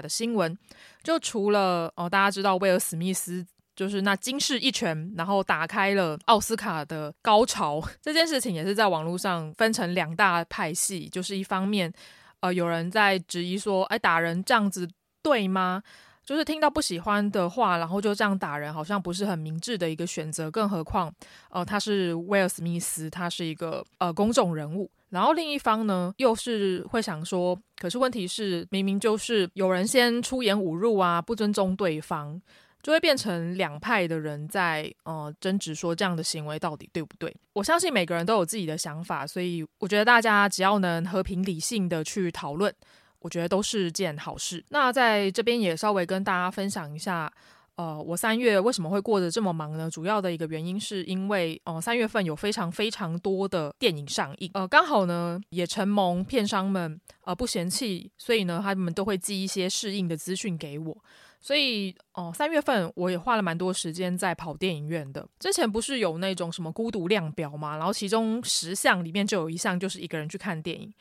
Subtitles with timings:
[0.00, 0.56] 的新闻，
[1.02, 11.92] 就除了哦，大家知道威尔史密斯就是那惊世一拳，然后打开了奥斯卡的高潮这件事情，也是在网络上分成两大派系，就是一方面
[12.40, 14.88] 呃有人在质疑说，哎，打人这样子
[15.22, 15.82] 对吗？
[16.24, 20.50] 就是听到不喜欢的话，然后就这样打人，好像不是很明智的一个选择。
[20.50, 21.10] 更何况，
[21.48, 24.90] 呃，他是威尔史密斯，他是一个呃公众人物。
[25.10, 32.40] 然后另一方呢，又是会想说，可是问题是，明明就是有人先出言侮辱啊，不尊重对方，
[32.82, 37.34] 就会变成两派的人在呃争执，说这样的行为到底对不对？
[37.52, 42.74] 我相信每个人都有自己的想法，所以我觉得大家只要能和平理性的去讨论。
[43.20, 44.64] 我觉得都是件好事。
[44.68, 47.28] 那在这边也稍微跟大家分享一下，
[47.78, 49.88] 呃，我三月为什么会过得这么忙呢？
[49.88, 60.96] 主要的一个原因是因为，呃，三月份有非常非常多的电影上映，呃，刚好呢也承蒙片商们呃不嫌弃，所以呢他们都会寄一些试映的资讯给我。
[61.40, 65.24] 所以，哦、三月份我也花了蛮多时间在跑电影院的。
[65.38, 70.92] 之前不是有那种什么孤独量表嘛，然后其中十项里面就有一项就是一个人去看电影。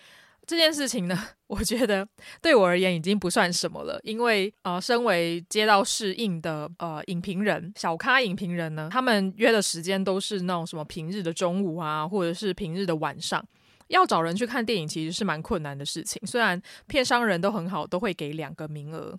[0.47, 2.07] 这件事情呢， 我觉得
[2.41, 13.45] 对我而言已经不算什么了，因为呃，身为接到试映的呃影评人、小咖影评人呢，他们约的时间都是那种什么平日的中午啊，或者是平日的晚上，
[13.89, 16.25] 要找人去看电影其实是蛮困难的事情。
[16.25, 19.13] 虽然片商人都很好，都会给两个名额，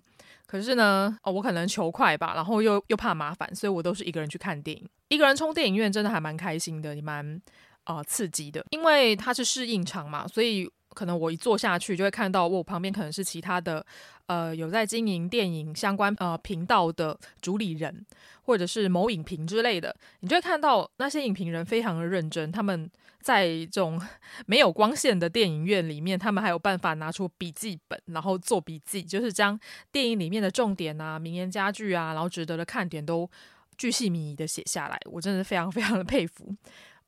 [0.47, 4.89] 可是呢，哦，我可能求快吧，然后又又怕麻烦，所以我都是一个人去看电影。
[5.09, 7.39] 一个人冲电影院真的还蛮开心的，也蛮
[7.85, 10.67] 呃刺激的，因为它是试映场嘛，所以。
[10.99, 13.85] 可能我一坐下去，就会看到我旁边可能是其他的，
[14.25, 18.05] 呃，有在经营电影相关呃频道的主理人，
[18.43, 19.95] 或者是某影评之类的。
[20.19, 22.91] 你就会看到那些影评人非常的认真，他们
[23.21, 23.97] 在这种
[24.45, 29.57] 没有光线的电影院里面，他们还有办法拿出笔记本，然后做笔记，就是将
[29.89, 33.29] 电影里面的重点啊、名言佳句啊，然后值得的看点都
[33.77, 34.99] 巨细靡遗的写下来。
[35.05, 36.53] 我真的非常非常的佩服。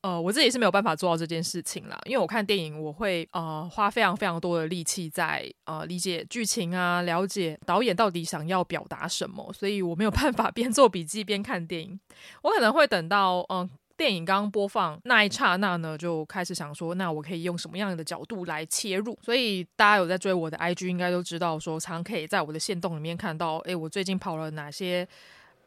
[0.01, 11.99] 呃，我自己是没有办法做到这件事情啦，因为我看电影，我会呃花非常非常多的力气在呃理解剧情啊，了解导演到底想要表达什么，所以我没有办法 边做笔记边看电影。
[12.41, 19.15] 我可能会等到嗯、电影刚播放那一刹那呢，就开始想说，那我可以用什么样的角度来切入。
[19.21, 25.07] 所以大家有在追我的 IG，应该都知道说，常可以在我的线动里面看到，诶，我最近跑了哪些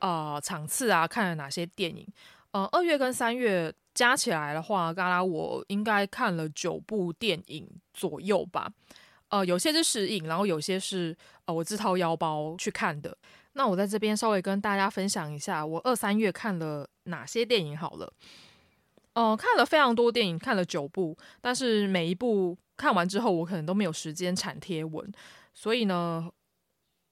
[0.01, 2.05] 呃场次啊，看了哪些电影。
[2.55, 8.73] 呃，二月跟三月加起来的话，嘎啦我应该看了九部电影左右吧。
[9.31, 11.17] 呃，有些是实影，然后有些是
[11.47, 13.19] 呃我自掏腰包去看的。
[13.55, 18.13] 那我在这边稍微跟大家分享一下，我二三月看了哪些电影好了。
[19.15, 25.13] 呃，看了非常多电影，看了九部，但是每一部看完之后，我可能都没有时间产贴文，
[25.53, 26.31] 所以呢，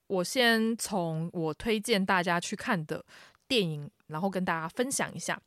[0.07, 3.03] 我先从我推荐大家去看的
[3.45, 3.91] 电影。
[4.13, 5.37] 然后跟大家分享一下，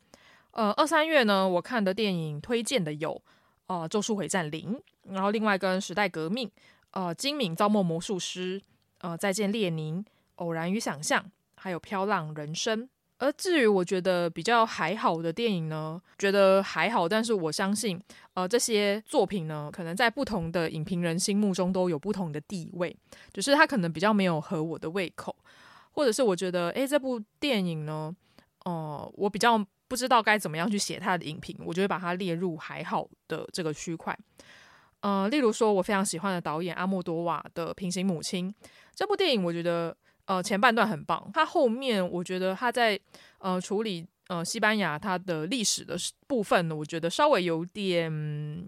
[0.51, 3.19] 呃，二三月呢，我看的电影推荐的有，
[3.65, 4.75] 呃，《咒术回战零》，
[5.13, 6.47] 然后另外跟《时代革命》，
[6.91, 8.59] 呃，《精明造梦魔术师》，
[8.99, 9.99] 呃，《再见列宁》，
[10.35, 11.23] 《偶然与想象》，
[11.55, 12.83] 还有《飘浪人生》。
[13.19, 17.99] 而至于我觉得比较还好的电影呢，觉得还好，但是我相信，
[18.35, 22.95] 呃，这些作品呢，可能在不同的影评人心目中都有不同的地位，
[23.33, 25.35] 只、就是它可能比较没有合我的胃口，
[25.93, 28.15] 或者是我觉得，诶，这部电影呢。
[28.69, 29.57] 哦、我比较
[29.87, 34.17] 不知道该怎么样去写他的影评，我就会把它列入还好的这个区块。
[34.99, 38.51] 呃，例如说，我非常喜欢的导演阿莫多瓦的《平行母亲》
[38.93, 39.95] 这部电影，我觉得
[40.25, 42.99] 呃前半段很棒，他后面我觉得他在
[43.37, 45.95] 呃处理呃西班牙他的历史的
[46.27, 48.67] 部分呢，我觉得稍微有点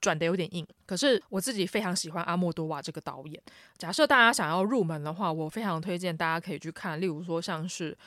[0.00, 0.64] 转得有点硬。
[0.86, 3.42] 可是我自己非常喜欢阿莫多瓦这个导演。
[3.76, 7.98] 假设大家想要入门的话，我非常推荐大家可以去看，例如说像是。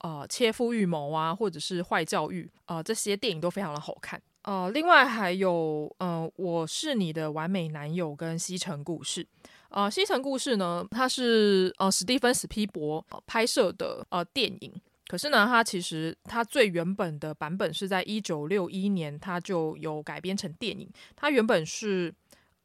[0.00, 4.20] 呃，切肤预谋啊，或者是坏教育啊，呃，这些电影都非常的好看。
[4.42, 9.26] 呃，另外还有，呃，我是你的完美男友跟西城故事。
[9.68, 14.72] 呃，西城故事呢，它是呃史蒂芬史匹柏拍摄的呃电影，
[15.06, 20.90] 可是呢，它其实它最原本的版本是在一九六一年，它就有改编成电影。
[21.14, 22.14] 它原本是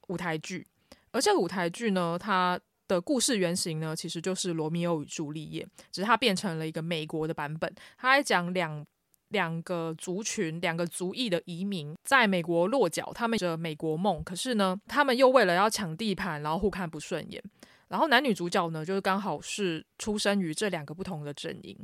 [0.08, 0.66] 舞台剧，
[1.12, 2.58] 而这个舞台剧呢，它。
[2.88, 7.74] 的故事原型呢，其实就是《罗密欧与朱丽叶》，只是它变成了一个美国的版本。
[7.98, 8.86] 它还讲两
[9.30, 14.24] 两个族群、两个族裔的移民在美国落脚，他们的美国梦。
[14.24, 17.44] 可是呢，他们又为了要抢地盘，然后互看不顺眼。
[17.88, 21.78] 然后男女主角呢，就是刚好是出生于这两个不同的阵营。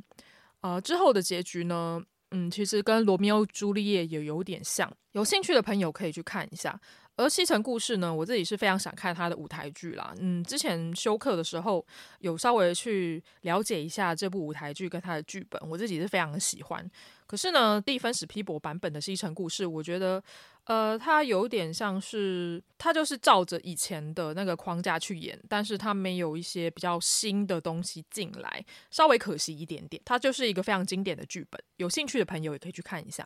[0.61, 2.01] 呃，之后的结局呢，
[2.31, 4.91] 嗯，其实跟《罗密欧朱丽叶》也有点像。
[5.11, 6.79] 有兴趣的朋友可以去看一下。
[7.17, 10.13] 而《西城故事》呢，我自己是非常想看他的舞台剧啦。
[10.19, 11.85] 嗯，之前修课的时候
[12.19, 16.89] 有稍微去了解一下这部舞台剧跟他的剧本，我自己是非常的喜欢。
[17.27, 20.21] 可是呢，蒂芬史皮博版本的《西城故事》，我觉得，
[20.65, 30.01] 呃，它有点像是，它就是照着以前的那个框架去演，但是它没有一些比较新的东西进来，稍微可惜一点点。
[30.03, 33.25] 它就是一个非常经典的剧本，有兴趣的朋友也可以去看一下。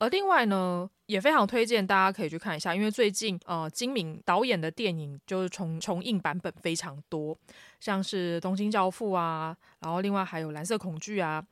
[0.00, 7.36] 而另外呢，也非常推荐大家可以去看一下，因为最近呃，金敏导演的电影就是重重映版本非常多，
[7.80, 11.44] 像是《东京教父》啊，然后另外还有《蓝色恐惧》啊。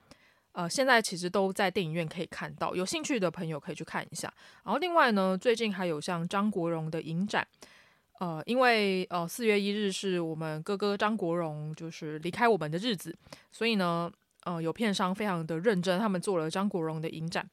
[0.53, 4.33] 呃，现在其实都在电影院可以看到，有兴趣的朋友可以去看一下。
[4.65, 7.47] 然后另外呢，最近还有像张国荣的影展，
[8.19, 13.15] 呃，因为呃四月一日是我们哥哥张国荣就是离开我们的日子，
[13.53, 14.11] 所以呢，
[14.45, 17.47] 呃，有片商非常的认真，他们做了张国荣的影展。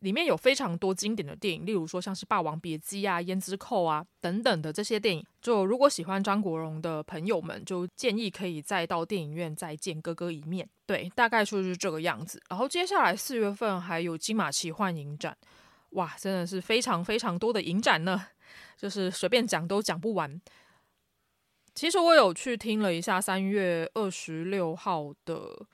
[0.00, 5.24] 里面有非常多经典的电影，例如说像是《霸王别姬》啊、《胭脂扣》啊等等的这些电影。
[5.40, 10.68] 就如果喜欢张国荣的朋友们，就建议可以再到电影院再见哥哥一面。
[10.86, 12.40] 对，大概就是这个样子。
[12.48, 15.36] 然后接下来四月份还有金马奇幻影展，
[15.90, 18.26] 哇，真的是非常非常多的影展呢，
[18.78, 20.40] 就是随便讲都讲不完。
[21.74, 25.66] 其实我有去听了一下三月二十六号的。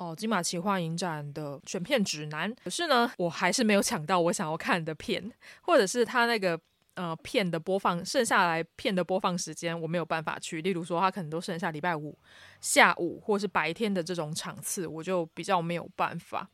[0.00, 5.30] 哦，金马奇幻影展的选片指南，可是呢，我还是没有抢到我想要看的片，
[5.60, 6.58] 或者是他那个
[6.94, 10.62] 呃片的播放，剩下来片的播放时间我没有办法去。
[10.62, 12.18] 例如说，他可能都剩下礼拜五
[12.62, 16.48] 下午或是白天的这种场次，我就比较没有办法。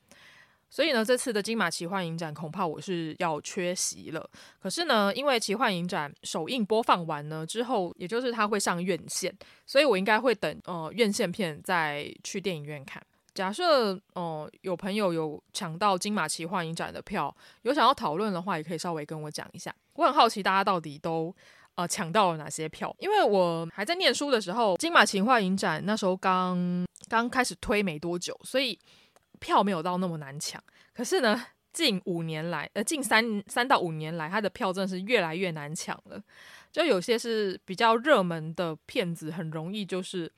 [0.69, 4.29] 所以呢，这次的金马奇幻影展恐怕我是要缺席了。
[4.59, 9.33] 可是呢，因为奇幻影展首映播放完呢之后，也就是它会上院线，
[9.65, 13.01] 所以我应该会等呃院线片再去电影院看。
[13.37, 19.73] 假设哦、有朋友有抢到金马奇幻影展的票，有想要讨论的话，也可以稍微跟我讲一下。
[19.93, 21.35] 我很好奇大家到底都
[21.75, 28.79] 呃抢到了哪些票，因为我还在念书的时候，金马奇幻影展那时候刚刚开始推没多久，所以
[29.39, 30.63] 票没有到那么难抢。
[30.95, 36.19] 可是呢，近五年来，呃，近三三到五年来，它的票真的是越来越难抢了。
[36.73, 40.33] 就有些是比较热门的片子，很容易就是。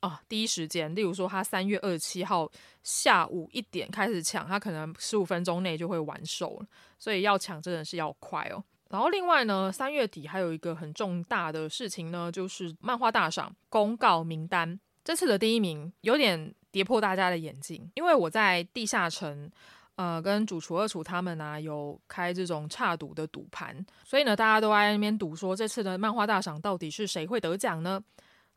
[0.00, 2.50] 啊，第一时间，例如说，他三月二十七号
[2.82, 6.66] 下午一点开始抢，他可能十五分钟内就会完售了，
[6.98, 8.64] 所以要抢真的是要快哦。
[8.88, 19.48] 然后另外呢，三月底还有一个很重大的事情呢，就是漫画大赏公告名单，这次的第一名有点跌破大家的眼镜，因为我在地下城，
[19.96, 28.02] 呃，跟主厨二厨他们啊有开这种差赌的赌盘，所以呢，大家都在那边赌说，这次的漫画大赏到底是谁会得奖呢？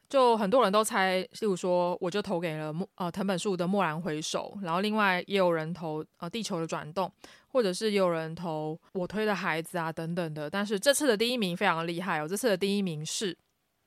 [0.10, 7.08] 就很多人都猜，例如说，我就投给了呃藤本树的《蓦然回首》，然后另外也有人投呃《地球的转动》，
[7.48, 10.48] 或者是也有人投我推的孩子啊等等的。
[10.48, 13.36] 但是这次的第一名非常厉害哦，这次的第一名是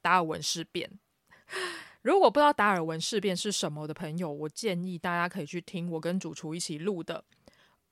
[0.03, 0.91] 达尔文事变。
[2.03, 7.23] 如果不知道达尔文事变是什么的朋友，我建议大家可以去听我跟主厨一起录的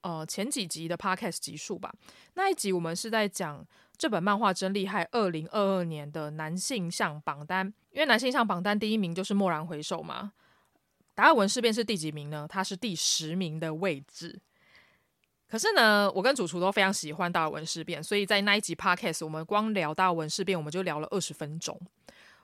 [0.01, 1.95] 呃前几集的 Podcast 集数吧。
[2.35, 3.65] 那一集我们是在讲。
[3.97, 5.09] 这本漫画真厉害！
[5.13, 10.33] 二零二二年的男性向榜单，因为男性向榜单第一名就是《蓦然回首》嘛。
[11.15, 12.47] 达尔文事变是第几名呢？
[12.49, 14.41] 它是第十名的位置。
[15.47, 21.81] 可是呢，我跟主厨都非常喜欢达尔文事变，所以在那一集 Podcast，我们光聊达尔文事变，我们就聊了二十分钟。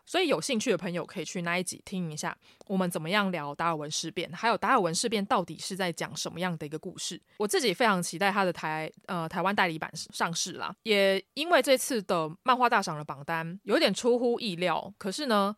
[0.06, 2.36] 所以有兴趣的朋友可以去那一集听一下，
[2.66, 7.20] 我们怎么样聊达尔文事变，还有达尔文事变到底是在讲什么样的一个故事。
[7.38, 15.54] 我自己非常期待他的台呃台湾代理版上市啦，也因为这次的漫画大赏的榜单有点出乎意料，可是呢，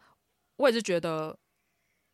[0.56, 1.38] 我也是觉得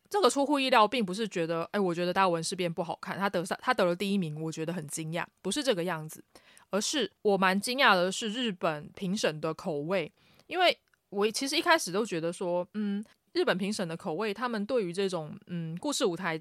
[0.09, 6.23] 这个出乎意料，并不是觉得哎，我觉得达尔文事变不好看，他得上他得了第一名，我觉得很惊讶，不是这个样子，
[6.69, 10.11] 而是我蛮惊讶的是日本评审的口味，
[10.47, 10.79] 因为。
[11.09, 16.39] 我其实一开始都觉得说，嗯，日本评审的口味，他们对于这种嗯故事舞台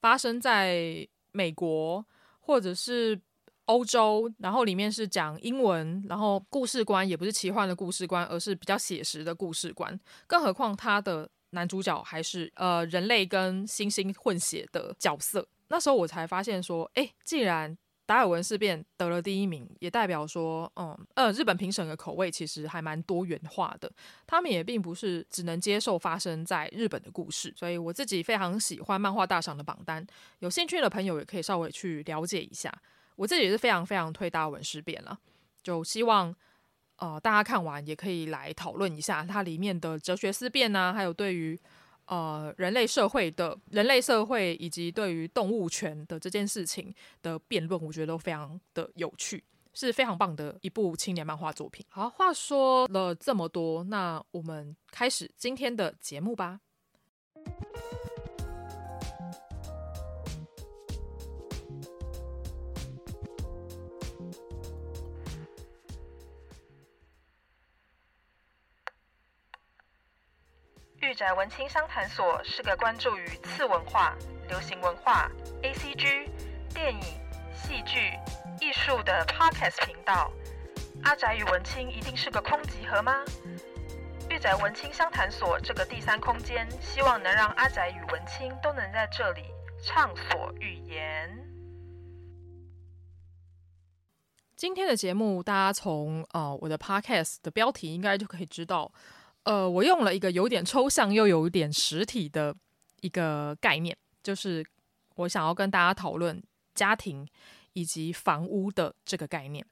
[0.00, 2.04] 发生在美国
[2.40, 3.20] 或者是
[3.66, 9.98] 欧洲，然后里面是讲英文，然后故事观也不是奇幻的故事观，而是比较写实的故事观。
[10.26, 15.46] 更何况他的男主角还是呃人类跟猩猩混血的角色。
[15.68, 17.76] 那时候我才发现说，诶，既然
[18.10, 23.88] 达尔文事变得了第一名，也代表说，嗯呃，日本评审的口味其实还蛮多元化的。
[24.26, 27.54] 他们也并不是只能接受发生在日本的故事。
[27.56, 30.04] 所以我自己非常喜欢漫画大赏的榜单，
[30.40, 32.74] 有兴趣的朋友也可以稍微去了解一下。
[33.14, 35.16] 我自己也是非常非常推达尔文事变了，
[35.62, 36.34] 就希望
[36.96, 41.56] 呃大家看完也可以来讨论一下它里面的哲学思辨啊，还有对于。
[42.10, 49.42] 呃，人类社会的人类社会以及对于动物权的这件事情的辩论，我觉得都非常的有趣。
[49.72, 51.86] 是非常棒的一部青年漫画作品。
[51.88, 56.60] 好，话说了这么多，那我们开始今天的节目吧。
[71.10, 74.16] 御宅文青商谈所是个关注于次文化、
[74.48, 75.28] 流行文化、
[75.60, 76.28] ACG、
[76.72, 77.00] 电影、
[77.52, 78.12] 戏剧、
[78.60, 80.30] 艺术的 Podcast 频道。
[81.02, 83.24] 阿宅与文青一定是个空集合吗？
[84.28, 89.46] 御宅文青商谈所这个第三空间，希望能让阿宅与文青都能在这里
[89.82, 91.36] 畅所欲言。
[94.54, 98.92] 今天的节目，大家从呃我的 Podcast 的标题应该就可以知道。
[99.50, 102.54] 呃，我用了一个有点抽象又有点实体的
[103.00, 104.64] 一个概念，就是
[105.16, 106.40] 我想要跟大家讨论
[106.72, 107.26] 家庭
[107.72, 109.66] 以及房屋的这个概念。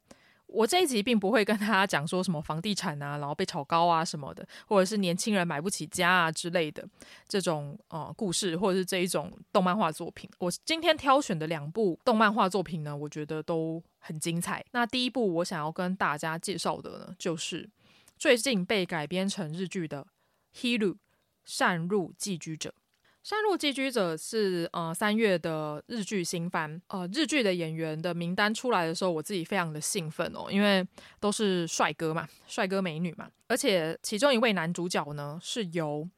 [0.49, 6.85] 我这一集并不会跟大家讲说什么房地产啊，然后被炒高啊什么的，或者是年轻人买不起家啊之类的
[7.29, 10.29] 这种呃故事，或者是这一种动漫画作品。
[10.41, 14.65] 我今天挑选的两部动漫画作品呢，我觉得都很精彩。
[14.73, 17.71] 那第一部我想要跟大家介绍的呢，就是。
[18.19, 20.07] 最近被改编成日剧的
[20.61, 20.97] 《Hiro
[21.45, 22.71] 擅入寄居者》，
[23.23, 26.83] 《擅入寄居者》是呃三月的日剧新番。
[26.89, 30.87] 呃，日剧的演员的名单出来的时候，我自己非常的兴奋哦，因为
[31.21, 36.09] 都是帅哥嘛，帅哥美女嘛，而且其中一位男主角呢是由。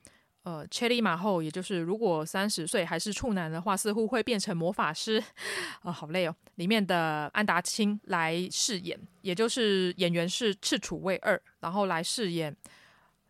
[0.42, 6.34] 呃千里马后，也就是如果三十岁还是处男的话，似乎会变成魔法师，啊、呃，好累哦。
[6.54, 12.52] 里面的安达清来饰演，也就是演员是赤楚卫二，然后来饰演《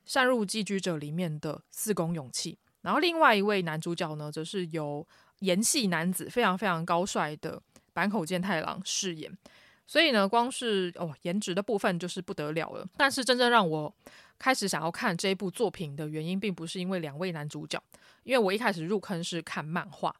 [0.04, 2.58] 擅入寄居者》里面的四宫勇气。
[2.82, 5.06] 然后另外一位男主角呢，则是由
[5.40, 7.60] 盐系男子非常非常高帅的
[7.92, 9.30] 坂口健太郎饰演。
[9.86, 12.86] 所以呢，光是哦颜值的部分就是不得了了。
[12.96, 13.92] 但是真正让我
[14.40, 17.80] 开始想要看这一部作品的原因，并不是因为两位男主角，
[18.24, 20.12] 因为我一开始入坑是看漫画，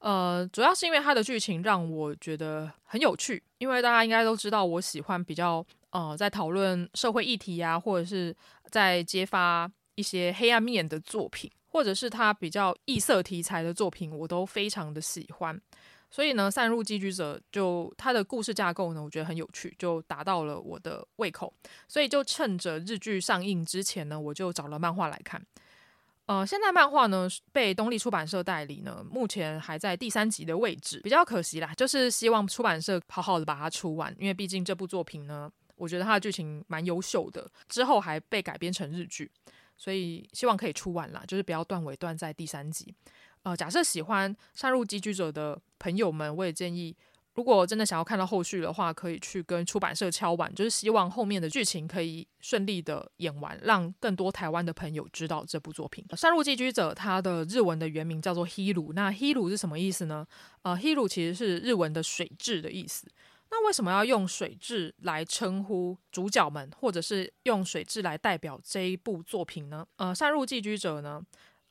[0.00, 3.42] 呃，主要是因为它的剧情让我觉得很有趣。
[3.56, 8.36] 因为大家应该都知道，我喜欢比较呃在讨论社会议题啊，或者是
[8.70, 15.58] 在揭发一些黑暗面的作品，或者是它比较异色题材的作品，我都非常的喜欢。
[16.14, 21.52] 所以呢，散入寄居者就他的故事架构呢，我觉得很有趣，就达到了我的胃口。
[21.88, 25.44] 所以就趁着日剧上映之前呢，我就找了漫画来看。
[26.26, 31.74] 呃，现在漫画呢被东立出版社代理呢，目前还在第三集的位置，比较可惜啦。
[31.74, 39.28] 就是希望出版社好好的把它出完，因为毕竟这部作品呢，我觉得它的剧情蛮优秀的，之后还被改编成日剧，
[39.76, 42.94] 所以希望可以出完啦，就是不要断尾断在第三集。
[43.44, 46.96] 呃，假设喜欢擅入寄居者的朋友们，我也建议，
[47.34, 56.04] 如果真的想要看到后续的话，可以去跟出版社敲碗，就是希望后面的剧情可以顺利的演完，让更多台湾的朋友知道这部作品。
[56.16, 60.26] 擅入寄居者，它的日文的原名叫做 Hiru，那 Hiru 是什么意思呢？
[60.62, 63.06] 呃，Hiru 其实是日文的水质的意思。
[63.50, 69.86] 那为什么要用水质来称呼主角们，或者是用水质来代表这一部作品呢？
[69.96, 71.20] 呃，擅入寄居者呢？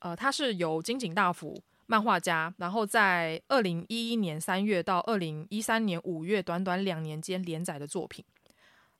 [0.03, 8.23] 呃，它是由金井大辅漫画家，然后在二零一一年三月到二零一三年五月，短短两年间连载的作品。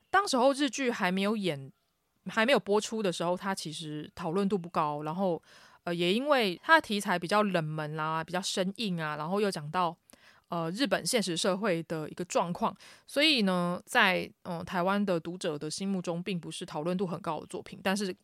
[0.10, 1.70] 当时候日剧还没有演，
[2.28, 5.04] 还没有播出的时候，它其实讨论度不高。
[5.04, 5.42] 然后，
[5.84, 9.94] 呃，也因为它的题材比较冷门啦，比较生硬啊，然后又讲到
[10.48, 12.74] 呃日本现实社会的一个状况，
[13.08, 18.16] 所以呢，在嗯、台湾的读者的心目中，并不是讨论度很高的作品，但是。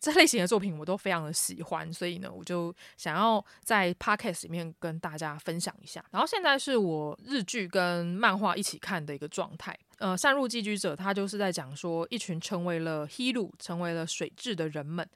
[0.00, 6.04] 这类型的作品我都非常的喜欢，所以呢，我就想要在 Podcast 里面跟大家分享一下。
[6.10, 9.78] 然后现在是我日剧跟漫画一起看的一个状态。
[9.98, 15.08] 呃，擅入寄居者，他就是在讲说，一群成为了 Hiro，成为了水蛭的人们，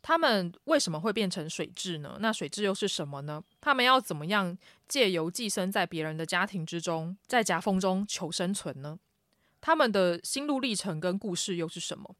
[0.00, 2.16] 他们为什么会变成水蛭呢？
[2.20, 3.42] 那水蛭又是什么呢？
[3.60, 4.56] 他们要怎么样
[4.88, 8.98] 借由寄生在别人的家庭之中，在夹缝中求生存呢？
[9.60, 12.14] 他们的心路历程跟故事又是什么？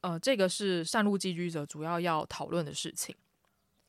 [0.00, 3.14] 呃，这个是擅入寄居者主要要讨论的事情。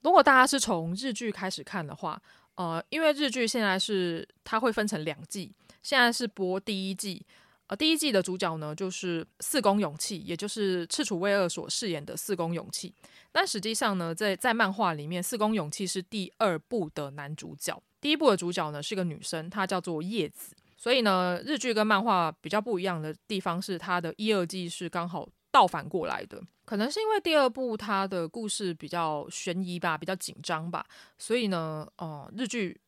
[0.01, 2.22] 如果大家是从日剧开始看的话，
[2.56, 5.51] 呃，因为日剧现在是它会分成两季，
[5.84, 7.25] 现在是播第一季。
[7.68, 12.92] 呃，第一季的主角呢就是四宫勇气，也就是赤楚卫二所饰演的四宫勇气。
[13.32, 20.56] 但实际上呢，在在漫画里面，四宫勇气是第二部的男主角，第一部的主角呢是个女生，她叫做叶子。
[20.75, 25.28] 所以呢，日剧跟漫画比较不一样的地方是，它的一二季是刚好。
[25.51, 30.86] 倒反过来的，可能是因为第二部它的故事比较悬疑吧，比较紧张吧，
[31.18, 32.79] 所以呢，呃，日剧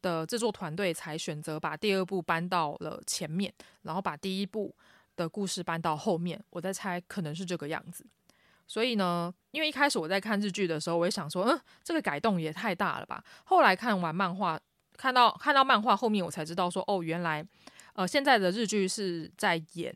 [0.00, 4.74] 的制作团队才选择把第二部搬到了前面，然后把第一部
[5.16, 6.42] 的故事搬到后面。
[6.50, 8.06] 我在猜，可能是这个样子。
[8.66, 13.22] 所以呢，因为一开始我在看日剧的时候，我也想说，嗯，这个改动也太大了吧。
[13.44, 14.58] 后来看完漫画，
[14.96, 17.44] 看到看到漫画后面，我才知道说，哦，原来，
[17.94, 19.92] 呃，现在的日剧是在演、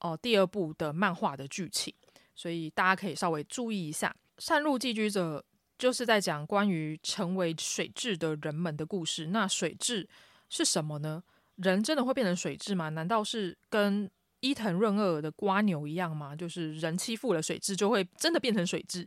[0.00, 1.94] 呃、第二部的漫画的剧情，
[2.34, 4.14] 所以大家可以稍微注意一下。
[4.38, 5.44] 擅入寄居者
[5.76, 9.26] 就是在讲关于成为水蛭的人们的故事。
[9.26, 10.06] 那水蛭
[10.48, 11.22] 是什么呢？
[11.56, 12.88] 人真的会变成水蛭吗？
[12.90, 14.08] 难道是跟
[14.40, 16.36] 伊藤润二的瓜牛一样吗？
[16.36, 19.04] 就是人欺负了水蛭，就会真的变成水蛭？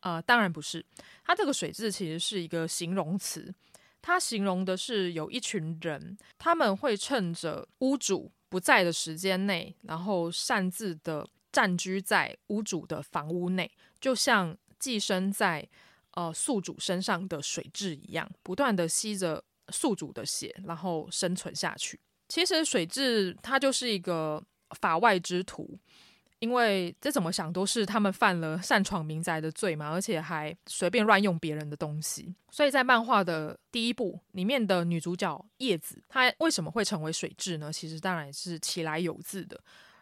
[0.00, 0.84] 呃，当然不是。
[1.24, 3.54] 它这个水蛭其实是一个形容词，
[4.00, 15.66] 它形容的是有一群人，他们会趁着屋主不在的时间内，然后擅自的占据在屋主的房屋内，就像寄生在
[16.10, 21.98] 呃宿主身上的水蛭一样，不断的吸着宿主的血，然后生存下去。
[22.28, 24.44] 其实水蛭它就是一个。
[24.80, 25.78] 法外之徒，
[26.42, 32.34] 因为这怎么想都是他们犯了擅闯民宅的罪嘛，而且还随便乱用别人的东西。
[32.50, 37.72] 所以在漫画的第一部里面的女主角叶子，她为什么会成为水蛭呢？
[37.72, 39.60] 其实当然是起来有自的。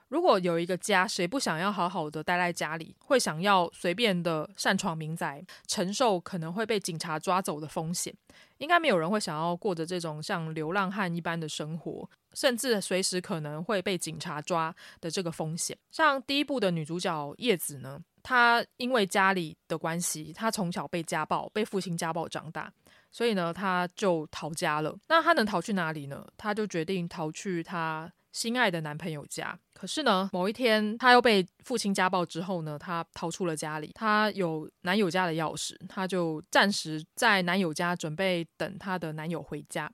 [0.09, 8.13] 如果有一个家，谁不想要好好的待在家里，会想要随便的擅闯民宅，承受可能会被警察抓走的风险？
[8.57, 15.77] 应该没有人会想要过着这种像流浪汉一般的生活，甚至随时可能会被警察抓的这个风险。
[15.91, 22.73] 像第一部的女主角叶子呢，她因为家里的关系，她从小被家暴，被父亲家暴长大，
[23.11, 24.97] 所以呢，她就逃家了。
[25.09, 26.27] 那她能逃去哪里呢？
[26.37, 33.91] 她就决定逃去她心爱的男朋友家，可是呢，某一天她又被父亲家暴之后呢，她逃出了家里。
[33.93, 39.91] 她有男友家的钥匙，她就暂时在男友家准备等她的男友回家。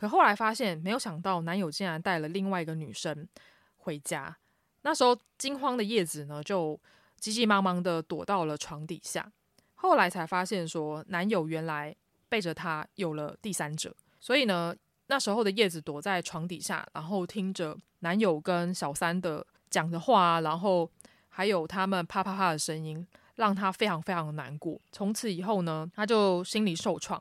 [0.00, 3.28] 可后来发现，没有想到男友竟然带了另外一个女生
[3.76, 4.34] 回家。
[4.80, 6.80] 那时候惊慌的叶子呢，就
[7.18, 9.30] 急急忙忙的躲到了床底下。
[9.74, 11.94] 后来才发现说，男友原来
[12.30, 14.74] 背着她有了第三者，所以呢。
[15.12, 20.88] 那时候的叶子躲在床底下，然后听着男友跟小三的讲的话，然后
[21.28, 24.80] 还有他们啪啪啪的声音，让她非常非常的难过。
[24.92, 27.20] 从此以后呢，她就心里受创，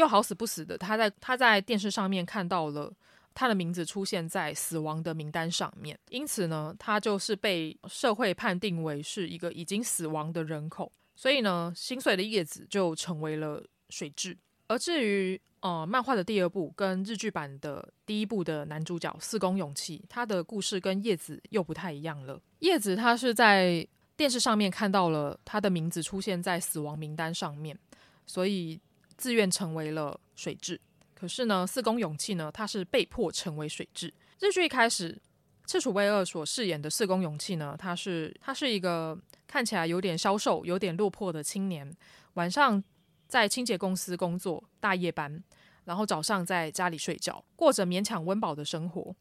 [0.00, 2.92] 又好死不死的，他在他在电视上面看到了
[3.32, 14.36] 他的名字出现在死亡的名单上面，因此呢，他就是被社会判定为是一个已经死亡的人口，所以呢，心碎的叶子就成为了水蛭。
[14.66, 22.40] 而至于呃，漫画的第二部跟日剧版的第一部的男主角四宫勇气，他的故事跟叶子又不太一样了。
[22.60, 23.86] 叶子他是在
[24.16, 27.78] 电视上面看到了他的名字出现在死亡名单上面，
[28.26, 28.80] 所以
[29.20, 30.78] 自愿成为了水蛭。
[31.14, 34.10] 可是呢，四宫勇气呢，他是被迫成为水蛭。
[34.40, 35.20] 日剧一开始，
[35.66, 41.94] 赤楚卫二所饰演的四宫勇气呢，他是他是一个看起来有点消瘦、有点落魄的青年，
[42.34, 42.82] 晚上。
[43.30, 45.40] 在清洁公司工作大夜班，
[45.84, 49.14] 然后早上在家里睡觉，过着勉强温饱的生活，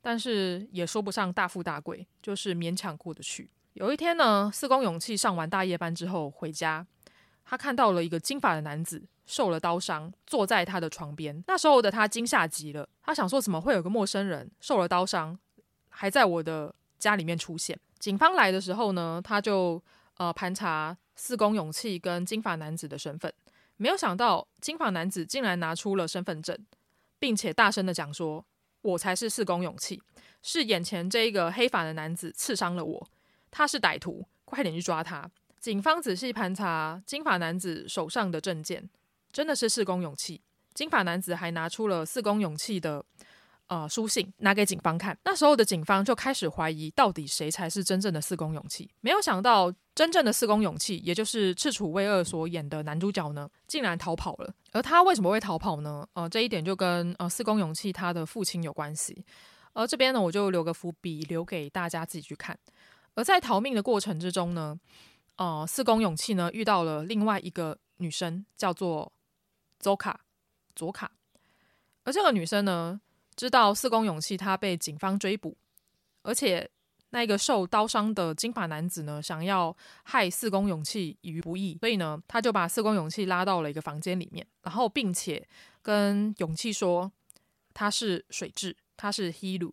[0.00, 3.50] 但是也说不上大富大贵，就是勉强过得去。
[3.74, 6.86] 有一天呢，四宫勇气上完大夜班之后回家，
[7.44, 11.42] 他看到了一个金发的男子，受了刀伤，坐在他的床边。
[11.46, 15.38] 那时候的他惊吓极了，他想说怎么会有个陌生人受了刀伤，
[15.88, 17.78] 还在我的家里面出现？
[17.98, 19.82] 警方来的时候呢，他就
[20.18, 20.96] 呃盘查。
[21.14, 23.32] 四宫勇气跟金发男子的身份，
[23.76, 26.58] 没有想到金发男子竟然拿出了身份证，
[27.18, 28.44] 并且大声的讲说
[28.80, 30.02] ：“我才是四宫勇气，
[30.42, 33.08] 是眼前这一个黑发的男子刺伤了我，
[33.50, 38.88] 他是歹徒，快点去抓他！”警方仔细盘查金发男子手上的证件，
[39.32, 40.40] 真的是四宫勇气。
[40.74, 43.04] 金发男子还拿出了四宫勇气的。
[43.68, 48.90] 呃，书信拿给警方看，那时候的警方就开始怀疑，到底谁才是真正的四宫勇气？
[49.00, 54.54] 没有想到，真正的四宫勇气，也就是赤楚卫二所演的男主角呢，竟然逃跑了。
[54.72, 56.06] 而他为什么会逃跑呢？
[56.12, 59.24] 呃，这一点就跟呃四宫勇气他的父亲有关系。
[59.72, 62.58] 而这边呢，我就留个伏笔，留给大家自己去看。
[63.14, 64.78] 而在逃命的过程之中呢，
[65.36, 69.10] 呃，四宫勇气呢遇到了另外一个女生，叫做
[69.82, 70.20] 佐卡
[70.74, 71.12] 佐卡，
[72.04, 72.98] 而这个女生呢。
[73.34, 75.56] 知道四宫勇气他被警方追捕，
[76.20, 76.70] 而且
[77.08, 85.48] 那个受刀伤的金发男子呢，想要害四宫勇气于不义，所以呢，他就把四宫勇气拉到了一个房间里面，然后并且
[85.80, 87.10] 跟勇气说
[87.72, 89.72] 他是水蛭，他是 Hiru。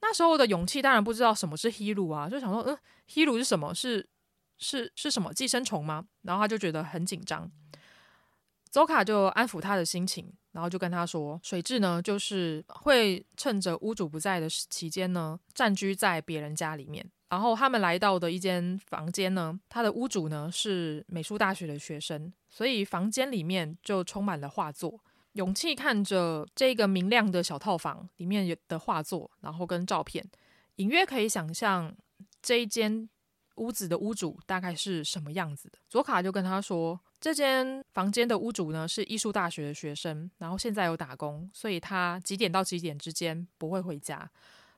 [0.00, 2.78] 那时候的勇气当然不知道什么是 Hiru 啊，就想说，嗯
[3.08, 3.74] ，Hiru 是什么？
[3.74, 4.08] 是
[4.56, 6.06] 是是什么寄生虫吗？
[6.22, 7.50] 然后他就觉得很紧张。
[8.74, 10.32] 佐卡就安抚他的心情。
[10.50, 17.04] 然后就跟他说，水蛭呢就是会趁着屋主不在的期间呢，暂居在别人家里面。
[17.28, 25.00] 然后他们来到的一间房间呢，他的屋主呢是美术大学的学生，所以房间里面就充满了画作。
[25.32, 30.24] 勇气看着这个明亮的小套房里面的画作，然后跟照片，
[30.76, 31.92] 隐约可以想象
[32.40, 33.08] 这一间
[33.56, 35.78] 屋子的屋主大概是什么样子的。
[35.88, 44.30] 佐卡就跟他说，这间房间的屋主呢是艺术大学的学生，然后现在有打工，所以他几点到几点之间不会回家。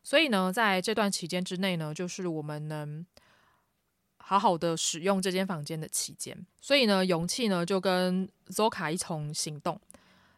[0.05, 3.05] 所以呢，在这段期间之内呢，就是我们能
[4.19, 6.47] 好好的使用这间房间的期间。
[6.61, 9.81] 所以呢，勇气呢就跟 Zoka 一同行动。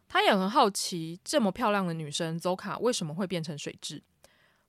[0.08, 4.00] 他也很好奇，这么漂亮的女生 Zoka 为什么会变成水蛭。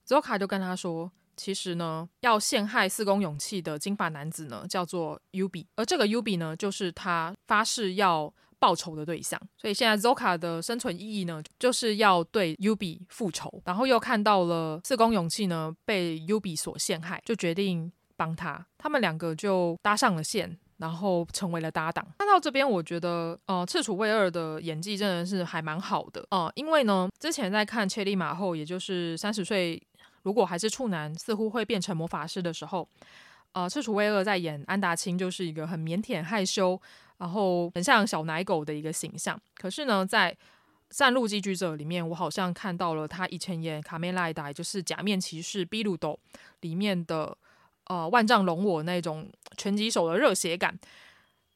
[0.05, 8.33] Zoka 就跟他说，其实呢，要陷害四宫勇气的金发男子呢，叫做 Yubi，而这个 Yubi 呢，就是他发誓要。
[8.61, 13.49] 报仇的对象，所以现在 Zoka 的生存意义呢，就是要对 Yubi 复仇。
[13.63, 18.67] 然后又看到了四宫勇气呢被 Yubi 所陷害，就决定帮他。
[18.77, 22.05] 他们两个就搭上了线，然后成为了搭档。
[22.17, 29.81] 看到这边，我觉得呃，赤楚卫二的演技真的是还蛮好的哦、因为呢，之前在看《千里马后》，也就是三十岁
[30.29, 32.87] 如果还是处男，似乎会变成魔法师的时候，
[33.53, 36.79] 呃，赤楚威二在演安达清，就是一个很腼腆害羞。
[37.17, 40.31] 然后很像小奶狗的一个形象，可是呢，在
[40.89, 46.17] 《善路寄居者》里面，我好像看到了他以前演《卡梅赖达》，就是《假面骑士比鲁斗》
[46.61, 47.37] 里面的
[47.87, 50.79] 呃万丈龙我那种拳击手的热血感，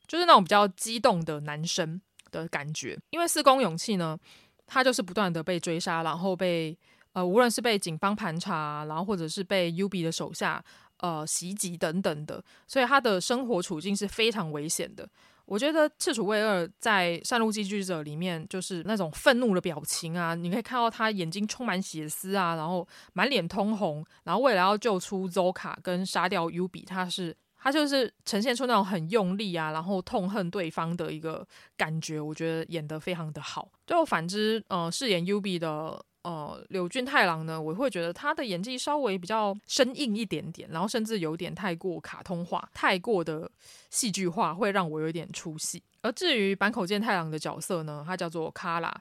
[0.06, 3.00] 就是那种比较激动的男生的感觉。
[3.12, 4.20] 因为四宫勇气呢，
[4.68, 6.78] 他就是不断的被追杀，然后被
[7.14, 10.64] 呃无论是被警方盘查，然后或者是被 U B 的手下
[10.98, 15.08] 呃袭击等等的，所以他的生活处境是非常危险的。
[15.46, 31.46] 我觉得赤楚卫二在《善路寄居者》里面就是那种愤怒的表情啊，你可以看到他眼睛充满血丝啊，然后满脸通红，然后为了要救出 Zoka 跟杀掉 U B，他是他就是呈现出那种很用力啊，然后痛恨对方的一个
[31.76, 33.70] 感觉，我觉得演得非常的好。
[33.86, 36.04] 就反之，呃，饰演 U B 的。
[36.24, 43.52] 呃，柳俊太郎呢，我会觉得他的演技稍微比较生硬一点点，然后甚至有点太过卡通化，太过的
[43.90, 45.84] 戏剧化，会让我有点出戏。
[46.02, 48.98] 而至于坂口健太郎的角色呢，他叫做卡拉，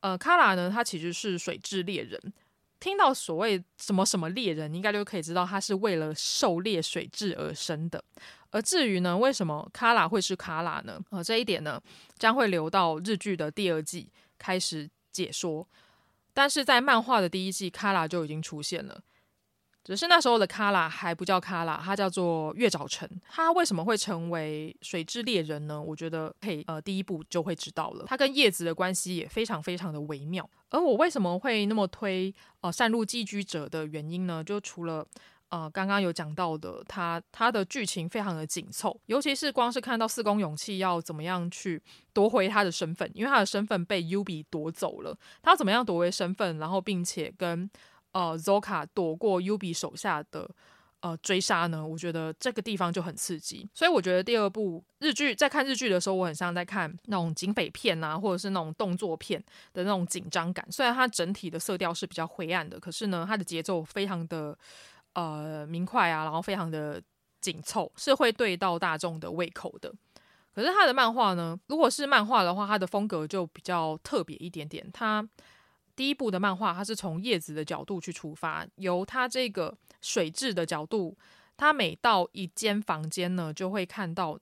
[0.00, 2.20] 呃，卡拉呢，他其实是水蛭猎人。
[2.80, 8.02] 听到所谓什么什么猎人，应该就可以知道他是为了狩猎水蛭而生的。
[8.50, 11.00] 而至于呢，为什么卡拉会是卡拉呢？
[11.10, 11.80] 呃，这一点呢，
[12.18, 15.64] 将会留到日剧的第二季开始解说。
[16.34, 19.00] 但是在漫画的第一季，卡拉就已经出现了，
[19.84, 23.08] 只是那时候的卡拉还不叫卡拉，它叫做月沼城。
[23.30, 25.80] 它为什么会成为水之猎人呢？
[25.80, 28.04] 我觉得可以，呃，第一部就会知道了。
[28.08, 30.48] 它跟叶子的关系也非常非常的微妙。
[30.70, 34.42] 而我为什么会那么推呃善入寄居者的原因呢？
[34.42, 35.06] 就除了
[35.54, 41.80] 呃，刚刚有讲到的，他他的剧情非常的紧凑，尤其是光是看到四宫勇气要怎么样去
[42.12, 47.70] 夺回他的身份，因为他的身份被 Ubi 夺走了，他怎么样夺回身份，然后并且跟
[48.10, 50.50] 呃 Zoka 躲过 Ubi 手下的
[51.02, 51.86] 呃追杀呢？
[51.86, 59.40] 我觉得这个地方就很刺激，所以我觉得第二部日剧在看日剧的时候，我很像在看那种警匪片啊，或者是那种动作片
[59.72, 60.66] 的那种紧张感。
[60.72, 64.58] 虽然它整体的色调是比较灰暗的，可是呢，它的节奏非常的。
[65.14, 67.02] 呃，明快啊，然后非常的
[67.40, 69.92] 紧凑，是会对到大众的胃口的。
[70.54, 74.88] 可是他的漫画呢，如果是漫画的话，他的风格就比较特别一点点。
[74.92, 75.28] 他
[75.96, 81.16] 第一部的漫画，他是从叶子的角度去出发，由他这个水质的角度，
[81.56, 84.38] 他每到一间房间呢，就会看到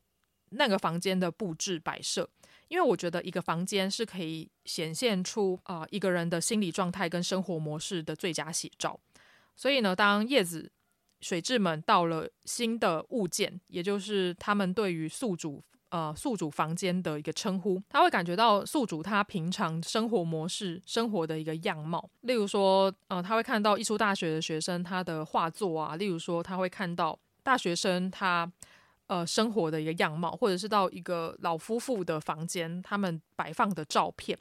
[0.50, 2.28] 那个房间的布置摆设。
[2.68, 8.98] 因为我觉得一个房间是可以显现出啊、一个人的心理状态跟生活模式的最佳写照。
[9.62, 10.72] 所以呢，当叶子
[11.20, 22.10] 水蛭们到了新的物件，也就是他们对于宿主呃宿主房间的一个称呼，他会感觉到宿主他平常生活模式、生活的一个样貌。
[22.22, 28.52] 例如说，呃，他会看到艺术大学的学生他的画作啊；例如说，他会看到大学生他
[29.06, 34.36] 呃生活的一个样貌，或者是到一个老夫妇的房间，他们摆放的照片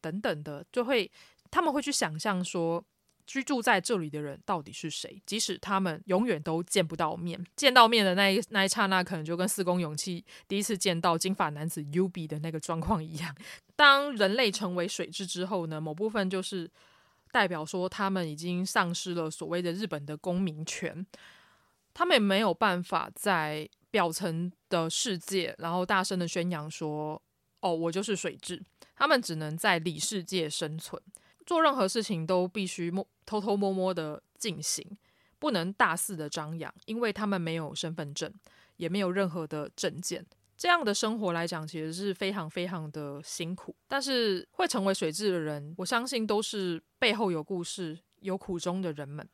[0.00, 1.08] 等等的，就会
[1.48, 2.84] 他们会去想象说。
[3.26, 5.22] 居住在这里的人到底是谁？
[5.24, 13.34] 即使他们永远都见不到面，见到面的那一那一刹那，可能就跟四宫勇气第一次见到金发男子 Yubi 的那个状况一样。
[13.74, 16.70] 当人类成为水蛭之后呢，某部分就是
[17.32, 21.06] 代表说他们已经丧失了所谓的日本的公民权，
[21.92, 27.20] 他们也没有办法在表层的世界，然后大声的宣扬说。
[27.60, 28.60] 哦，我就是水蛭。
[28.94, 31.00] 他们只能在里世界生存，
[31.46, 34.84] 做任何事情都必须摸偷偷摸摸的进行，
[35.38, 38.32] 不能大肆的张扬，因为他们没有身份证，
[38.76, 40.24] 也没有任何的证件。
[40.56, 43.74] 这样的生活来讲，其实是非常非常的辛苦。
[43.88, 49.28] 但是会成为水蛭的人，我相信都是背后有故事、有苦衷的人们。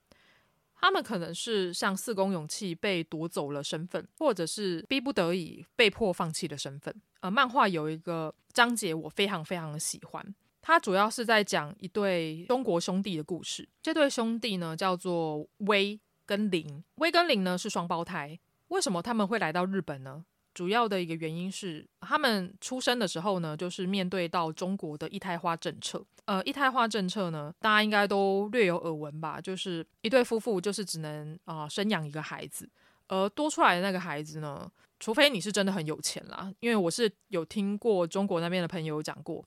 [0.74, 6.94] 他们可能是像四宫勇气被夺走了身份，或者是逼不得已被迫放弃的身份。
[7.20, 13.68] 呃，漫画有一个章节我非常非常的喜欢，它主要是在讲一对中国兄弟的故事。
[13.82, 18.38] 这对兄弟呢叫做威跟林，威跟林呢是双胞胎。
[18.68, 20.24] 为什么他们会来到日本呢？
[20.52, 26.04] 主要的一个原因是，他们出生的时候呢，就是面对到中国的一胎化政策。
[26.24, 29.40] 呃，一胎化政策呢，大家应该都略有耳闻吧？
[29.40, 32.68] 就是一对夫妇就是只能啊、生养一个孩子，
[33.08, 36.52] 而多出来的那个孩子呢，除非你是真的很有钱啦。
[36.58, 39.44] 因为我是有听过中国那边的朋友讲过，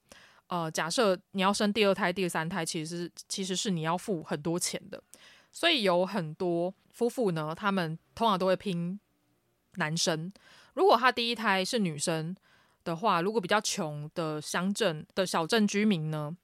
[0.48, 5.02] 呃，假设你要生第二胎、第三胎，其实其实是你要付很多钱的。
[5.52, 9.00] 所以有很多夫妇呢，他们通常都会拼
[9.76, 10.32] 男生。
[10.74, 12.36] 如果他第一胎是女生
[12.84, 16.36] 的话，如果比较穷的乡镇的小镇居民呢，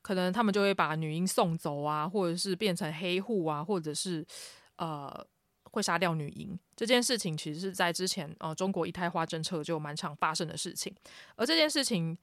[0.00, 4.26] 可能他们就会把女婴送走啊，或者是变成黑户啊，或者是
[4.76, 5.26] 呃
[5.64, 6.58] 会杀掉女婴。
[6.74, 10.94] 这件事情其实是在之前呃中国一胎化政策就蛮常发生的事情，
[11.36, 12.16] 而这件事情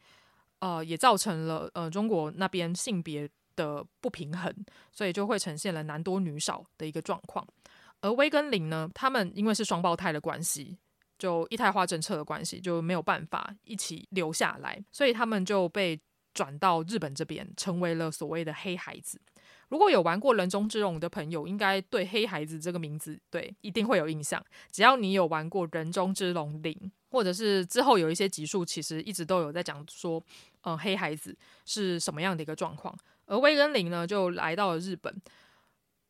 [0.65, 4.51] 呃也造成了呃中国那边性别的不平衡，
[4.91, 7.45] 所以就会呈现了男多女少的一个状况。
[8.01, 10.77] 而威根林呢，他们因为是双胞胎的关系。
[11.17, 15.97] 就一胎化政策的关系，就没有办法一起留下来，所以他们就被
[16.33, 19.17] 转到日本这边，成为了所谓的黑孩子。
[19.69, 24.43] 如果有玩过人中之龙的朋友，应该对黑孩子这个名字，对，一定会有印象。
[24.71, 30.23] 只要你有玩过人中之龙零，或者是之后有一些集数，其实一直都有在讲说，
[30.61, 32.95] 嗯，黑孩子是什么样的一个状况。
[33.25, 35.15] 而威跟林呢，就来到了日本，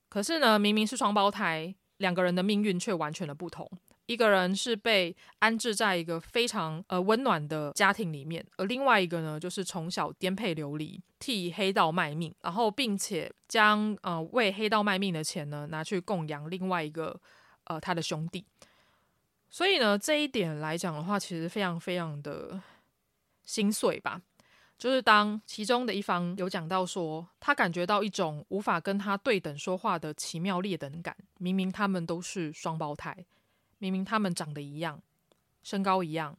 [0.10, 3.70] 可是呢，明明是双胞胎，两个人的命运却完全的不同。
[4.08, 17.20] 一个人是被安置在一个非常呃温暖的家庭里面，而另外一个呢，就是从小颠沛流离，替黑道卖命，然后并且将呃为黑道卖命的钱呢拿去供养另外一个
[17.64, 18.46] 呃他的兄弟。
[19.50, 22.62] 所以呢，这一点来讲的话，其实非常非常的
[23.44, 24.22] 心碎吧。
[24.78, 33.26] 就是当其中的一方有讲到说，他感觉到一种无法跟他对等说话的奇妙劣等感，明明他们都是双胞胎。
[33.78, 35.02] 明明他们长得一样，
[35.64, 36.38] 身高一样，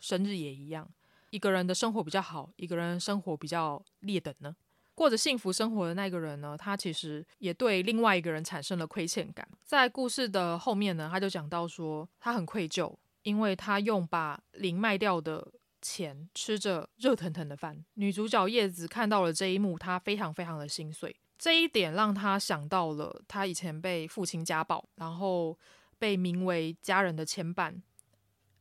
[0.00, 0.88] 生日也一样，
[1.30, 4.56] 一个人的生活比较好，一个人生活比较劣等呢？
[4.94, 9.46] 过着幸福生活的那个人呢，他其实也对另外一个人产生了亏欠感。
[9.64, 17.82] 在故事的后面呢，他就讲到说，他很愧疚，因为他用把零卖掉的钱吃着热腾腾的饭。
[17.94, 21.16] 女主角叶子看到了这一幕，她非常非常的心碎。
[21.38, 25.58] 这一点让她想到了她以前被父亲家暴，然后。
[26.02, 27.72] 被名为家人的牵绊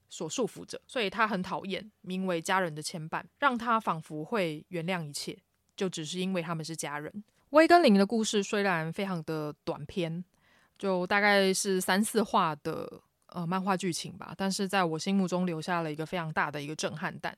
[0.08, 5.36] 所束缚着，所以他很讨厌名为家人的牵绊，让他仿佛会原谅一切，
[5.76, 7.12] 就只是因为他们是家人。
[7.50, 10.24] 威根林的故事虽然非常的短篇，
[10.78, 17.36] 就大概是三四话的呃漫画剧情吧，但是在我心目中留下了一个非常大的一个震撼弹，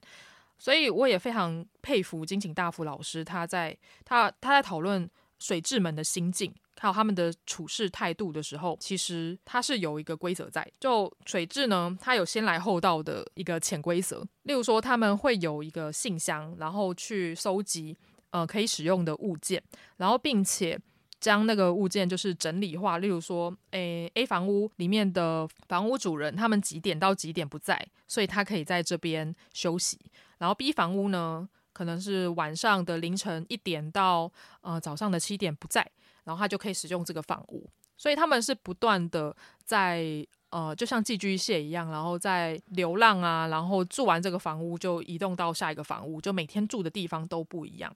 [0.58, 6.54] 所以我也非常佩服金井大辅老师，他在他他在讨论水蛭们的心境。
[6.80, 10.70] 还有他们的处事态度的时候，其实它是有一个规则在。
[10.80, 14.26] 就水质呢，它有先来后到的一个潜规则。
[14.44, 17.96] 例如说，他们会有一个信箱，然后去收集
[18.32, 19.64] 呃可以使用的物件，
[19.98, 20.78] 然后并且
[21.22, 22.98] 将那个物件就是整理化。
[22.98, 29.98] 例如说，诶，A 房屋里面的房屋主人他们几点到几点不在，所以他可以在这边休息。
[30.40, 34.30] 然后 B 房屋呢，可能是晚上的凌晨一点到
[34.62, 35.90] 呃早上的七点不在。
[36.24, 47.92] 然后他就可以使用这个房屋，所以他们是不断的在呃，就像寄居蟹一样，然后在流浪啊，然后住完这个房屋就移动到下一个房屋，就每天住的地方都不一样。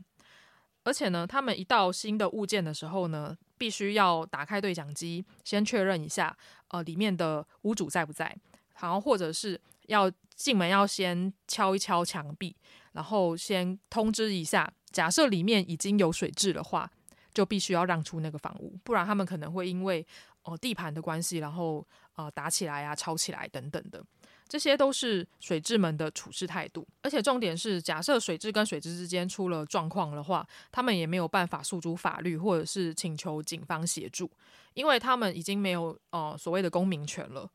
[0.83, 6.35] 而且呢，他们一到新的物件的时候呢，必须要打开对讲机，先确认一下
[6.69, 8.35] 呃里面的屋主在不在，
[8.81, 12.55] 然后或者是要进门要先敲一敲墙壁，
[12.93, 16.89] 然后先通知一下，假设里面已经有水质的话。
[17.37, 20.03] 就必须要让出那个房屋，不然他们可能会因为
[20.41, 24.03] 哦、呃、地盘的关系，然后呃打起来啊、吵起来等等的，
[24.47, 26.83] 这些都是水质们的处事态度。
[27.03, 34.27] 而且重点是，假设水质跟水质之间出了状况的话，他们也没有办法诉诸法律，或者是请求警方协助，
[34.73, 37.47] 因为他们已经没有呃所谓的公民权了。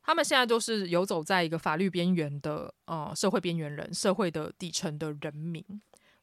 [0.00, 5.64] 他们现在就是游走在一个法律边缘的呃社会边缘人，社会的底层的人民。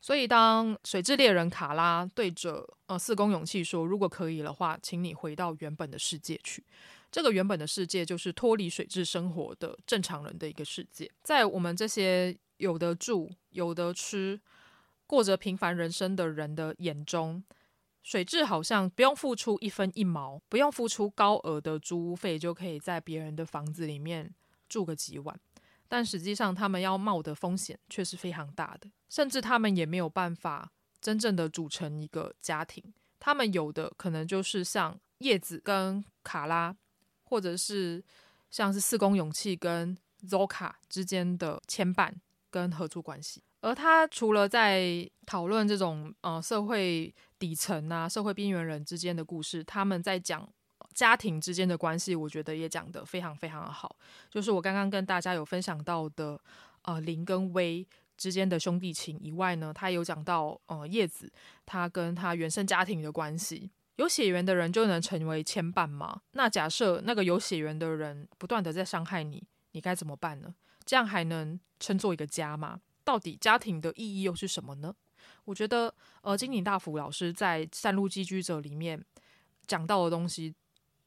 [0.02, 6.66] 所以，当水蛭猎人卡拉对着呃四宫勇气说：“如果可以的话，请你回到原本的世界去。”
[7.12, 11.12] 这个原本的世界就是脱离水蛭生活的正常人的一个世界。
[11.22, 14.42] 在我们这些有得住、有得吃、
[15.06, 17.44] 过着平凡人生的人的眼中，
[18.02, 24.34] 水蛭好像不用付出一分一毛，不用付出高额的租屋费，就可以在别人的房子里面
[24.68, 25.40] 住个几晚。
[25.94, 32.82] 但实际上，他们要冒的风险却是非常大的，甚至他们也没有办法真正的组成一个家庭。
[33.20, 36.74] 他们有的可能就是像叶子跟卡拉，
[37.24, 38.02] 或者是
[38.50, 42.10] 像是四宫勇气跟 Zoka 之间的牵绊
[42.50, 43.44] 跟合作关系。
[43.60, 50.50] 而他除了在讨论这种呃社会底层啊、社会边缘人之间的故事，他们在讲。
[50.94, 53.96] 家庭之间的关系，我觉得也讲得非常非常的好。
[54.30, 56.40] 就是我刚刚跟大家有分享到的，
[56.84, 61.32] 呃，林跟威之间的兄弟情以外呢，他有讲到，呃，叶子
[61.66, 63.72] 他跟他原生家庭的关系。
[63.98, 66.22] 有血缘的人就能成为牵绊吗？
[66.32, 70.54] 那假设那个有血缘的人不断的在伤害你，你该怎么办呢？
[70.86, 72.82] 这样还能称作一个家吗？
[73.04, 74.96] 到底家庭的意义又是什么呢？
[75.46, 79.04] 我觉得，呃，金井大辅老师在《山路寄居者》里面
[79.68, 80.56] 讲到的东西。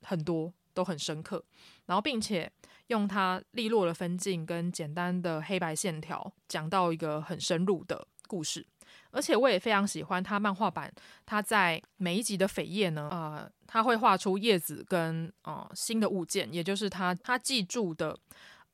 [0.04, 1.44] 很多都很深刻，
[1.86, 2.50] 然后并且
[2.88, 8.66] 用他利落的分镜跟简单的黑白线条讲到一个很深入的故事，
[9.10, 10.92] 而且我也非常喜欢他漫画版，
[11.24, 18.18] 他在每一集的扉页呢，呃，他会画出叶子跟呃新的物件，也就是他他记住的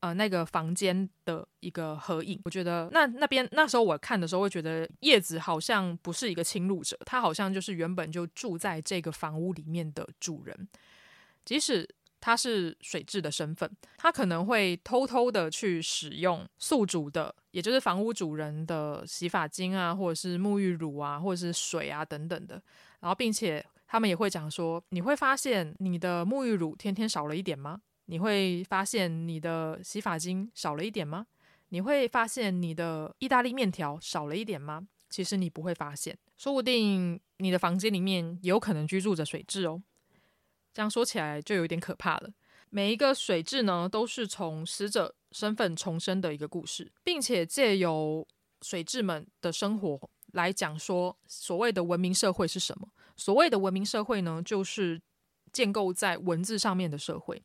[0.01, 2.41] 呃那个房间的一个合影。
[2.45, 10.69] 我觉得那那边那时候我看的时候会觉得叶子好像不是一个侵入者，他好像就是原本就住在这个房屋里面的主人。
[11.45, 11.89] 即使
[12.21, 22.63] 他是水蛭的身份，他可能会偷偷的去使用宿主的，也就是房屋主人的洗发精啊，或者是沐浴乳啊，或者是水啊等等的。
[23.01, 27.81] 然后，并且他们也会讲说：“你会发现你的沐浴乳天天少了一点吗？
[28.05, 31.27] 你会发现你的洗发精少了一点吗？
[31.71, 34.87] 你会发现你的意大利面条少了一点吗？
[35.09, 39.83] 其实你不会发现，说不定你的房间里面有可能居住着水蛭哦。”
[40.73, 42.31] 这样说起来就有点可怕了。
[42.71, 48.27] 每一个水蛭呢，都是从死者身份重生的一个故事，并且借由
[48.63, 50.01] 水蛭们的生活
[50.33, 52.89] 来讲说，所谓的文明社会是什么？
[53.17, 55.01] 所谓的文明社会呢，就是
[55.53, 57.43] 建构在文字上面的社会。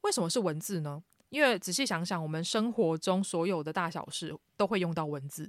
[0.00, 1.02] 为什么是文字呢？
[1.28, 5.44] 因为仔细想想，我们生活中所有的大小事都会用到文字，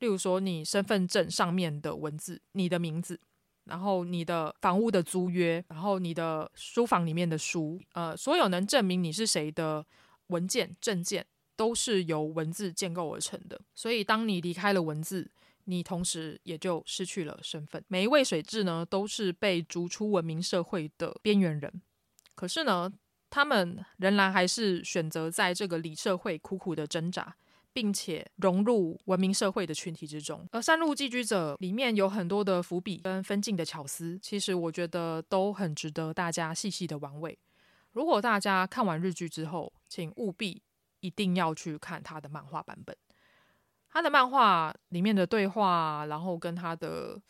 [0.00, 3.18] 例如说你身份证上面的文字，你的名字。
[3.64, 9.84] 然后你的房屋的租约，然后你的书房里面的书，呃，所有能证明你是谁的
[10.28, 13.60] 文件、证件，都是由文字建构而成的。
[13.74, 15.30] 所以，当你离开了文字，
[15.64, 17.82] 你同时也就失去了身份。
[17.88, 21.82] 每一位水蛭呢，都是被逐出文明社会的边缘人。
[22.34, 22.92] 可是呢，
[23.30, 27.34] 他们仍然还是选择在这个里社会苦苦的挣扎。
[27.74, 37.36] 并且融入文明社会的群体之中，而《山路寄居者》里面有很多的伏笔跟分镜的巧思，其实我觉得都很值得大家细细的玩味。
[37.92, 40.62] 如果大家看完日剧之后，请务必
[41.00, 42.96] 一定要去看他的漫画版本。
[43.90, 47.20] 他的漫画里面的对话，然后跟他的。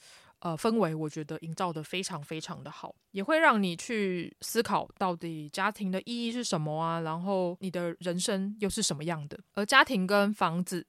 [0.44, 10.86] 呃，氛围我觉得营造得非常非常的好，也会让你去思考到底家庭的意义是什么啊，然后你的人生又是什么样的，而家庭跟房子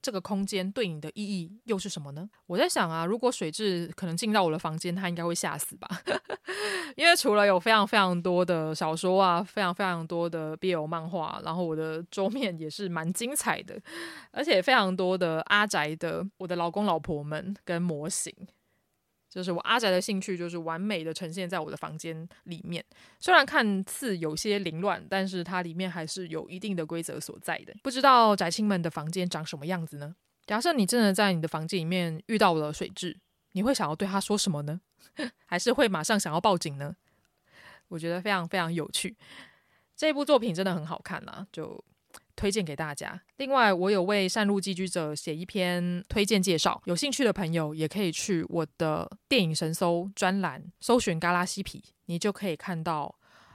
[0.00, 2.30] 这个空间对你的意义又是什么呢？
[2.46, 5.88] 我在想啊，如果水蛭可能进到我的房间，他应该会吓死吧，
[6.94, 13.80] 因为除了有非常非常多的小说啊，非常非常多的 BL 漫画，然后我的桌面也是蛮精彩的，
[14.30, 18.32] 而且非常多的阿宅的我的老公老婆们跟模型。
[19.32, 22.84] 就是我阿宅的兴趣，就是完美的呈现在我的房间里面。
[23.18, 27.74] 虽然看似有些凌乱，但是它里面还是有一定的规则所在的。
[27.82, 30.14] 不知道宅青们的房间长什么样子呢？
[30.44, 33.16] 假设你真的在你的房间里面遇到了水蛭，
[33.52, 34.82] 你会想要对他说什么呢？
[35.46, 36.94] 还是会马上想要报警呢？
[37.88, 39.16] 我觉得非常非常有趣。
[39.96, 41.82] 这部作品真的很好看啊，就。
[42.34, 43.20] 推荐给大家。
[43.36, 53.14] 另外，我有为《善路寄居者》写一篇推荐介绍，有兴趣的朋友也可以去我的电影神搜专栏搜寻“嘎拉西皮”，你就可以看到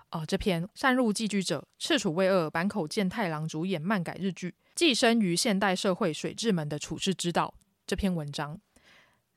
[0.10, 7.54] 啊、呃、这篇《善路寄居者》赤楚卫二、坂口健太郎主演漫改日剧《寄生于现代社会水蛭们的处世之道》
[7.86, 8.60] 这篇文章，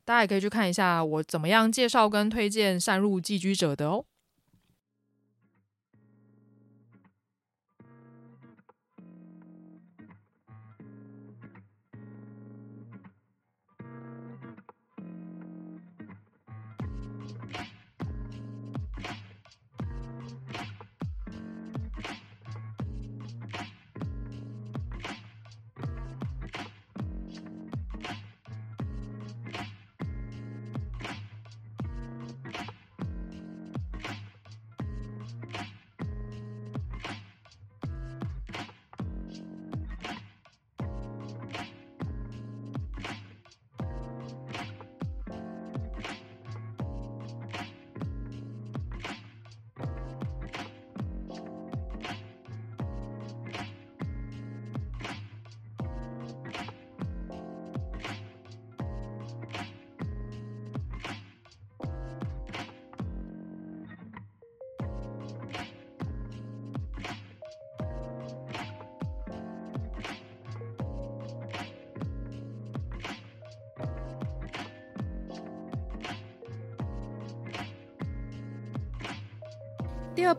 [0.05, 4.05] 大家也可以去看一下我怎么样介绍跟推荐《善路寄居者》的哦。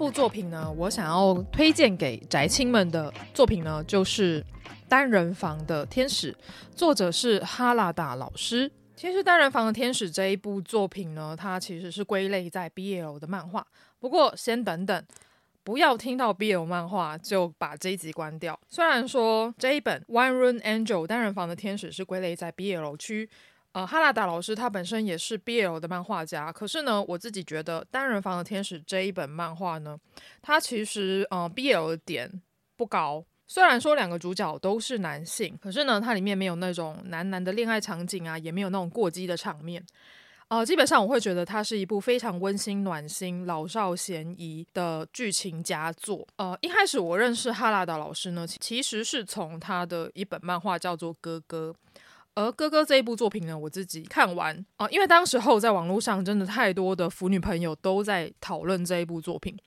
[0.02, 4.42] 部作品呢，我想要推荐给宅青们的作品呢，就是
[4.90, 6.34] 《单人房的天使》，
[6.76, 8.72] 作者是哈拉达老师。
[8.96, 13.64] 其实《单人房的天使》这一部作品呢，它其实是归类在 BL 的漫画。
[14.00, 15.06] 不过先等等，
[15.64, 18.60] 不要听到 BL 漫画就把这一集关掉。
[18.68, 23.30] 虽然说这一本《One Room Angel》单人房的天使是归类在 BL 区。
[23.74, 29.98] 呃，哈拉达老师他本身也是 BL 的漫画家，可是呢，我自己觉得《单人房的天使》这一本漫画呢，
[30.42, 32.42] 它其实呃 BL 的点
[32.76, 33.24] 不高。
[33.48, 39.82] 虽然说两个主角都是男性，可是呢，它里面没有那种男男的恋爱场景啊，也没有那种过激的场面。
[40.50, 46.28] 呃，基本上我会觉得它是一部非常温馨暖心、老少咸宜的剧情佳作。
[46.36, 51.74] 呃，一开始我认识哈拉达老师呢，其实是从他的一本漫画叫做《哥哥》。
[52.36, 59.58] 而哥哥这一部作品呢，我自己看完啊、因为当时候在网络上真的太多的腐女朋友都在讨论这一部作品，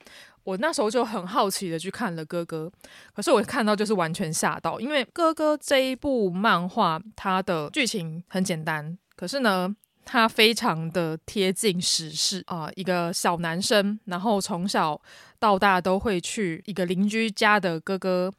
[0.45, 2.71] 我那时候就很好奇的去看了哥哥，
[3.13, 15.01] 可是我看到就是完全吓到，因为哥哥这一部漫画它的剧情很简单，可是呢，它非常的贴近时事啊、一个小男生，然后从小
[15.39, 18.33] 到大都会去一个邻居家的哥哥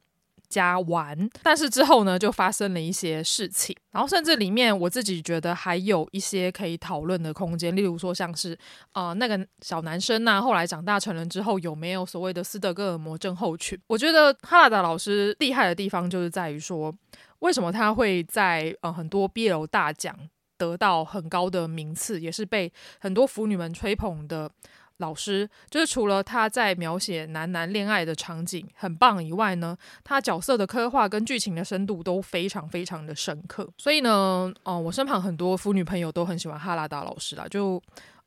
[0.49, 8.57] 家玩，但是之后呢，就发生了一些事情，然后甚至里面我自己觉得还有一些可以讨论的空间，例如说像是
[8.93, 13.77] 呃那个小男生呐、后来长大成人之后有没有所谓的斯德哥尔摩症候群？
[13.87, 16.93] 我觉得哈拉达老师厉害的地方就是在于说，
[17.39, 20.17] 为什么他会在呃很多 BL 大奖
[20.57, 24.49] 得到很高的名次，也是被很多腐女们吹捧的。
[24.97, 33.69] 老师就是除了他在描写男男恋爱的场景很棒以外呢，他角色的刻画跟剧情的深度都非常非常的深刻。
[33.77, 37.45] 所以呢，哦、我身旁很多腐女朋友都很喜欢哈拉达老师啦。
[37.49, 37.81] 就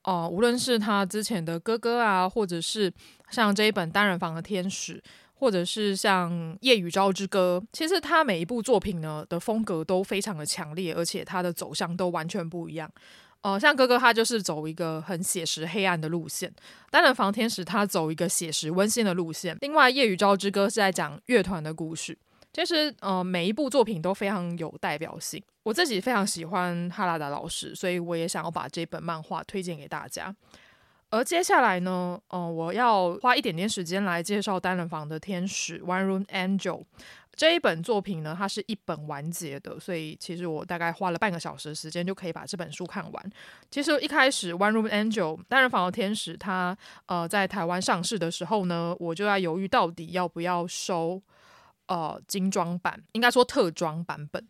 [0.04, 2.92] 哦、无论是他之前的哥哥啊，或者是
[3.30, 5.02] 像这一本单人房的天使，
[5.34, 12.90] 或者是像夜雨朝之歌，其实他每一部作品呢的风格都非常的强烈，而且他的走向都完全不一样。
[13.42, 16.52] 哦、呃，像哥哥他就是走一个很写实黑暗的路线，
[16.90, 19.56] 单人房天使他走一个写实温馨的路线。
[19.60, 22.18] 另外，夜与朝之歌是在讲乐团的故事。
[22.52, 25.40] 其实，呃，每一部作品都非常有代表性。
[25.62, 30.34] 我自己非常喜欢哈拉达老师，所以我也想要把这本漫画推荐给大家。
[31.10, 36.82] 而接下来呢，呃，我要花一点点时间来介绍单人房的天使 One Room Angel。
[37.38, 43.32] 这一本作品呢，它是一本完结的，所以其实我大概花了半个小时时间就可以把这本书看完。
[43.70, 46.76] 其实一开始《One Room Angel》单人房的天使，它
[47.06, 51.22] 呃在台湾上市的时候呢，我就在犹豫到底要不要收
[51.86, 54.44] 呃精装版，应该说特装版本，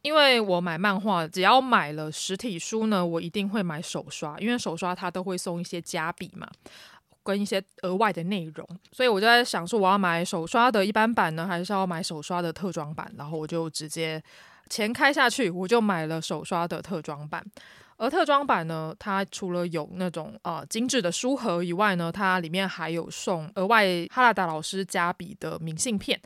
[0.00, 6.50] 因为我买漫画只要买了实体书呢，我一定会买手刷，因为手刷它都会送一些加笔嘛。
[7.22, 13.12] 跟一些额外的内容，所以我就在想说，我要买手刷的一般版呢，还是要买手刷的特装版？
[13.16, 14.22] 然后我就直接
[14.68, 17.44] 钱开下去，我就买了手刷的特装版。
[17.98, 26.18] 而特装版呢，它除了有那种呃精致的书盒以外呢，它里面还有送额外哈拉达老师加笔的明信片，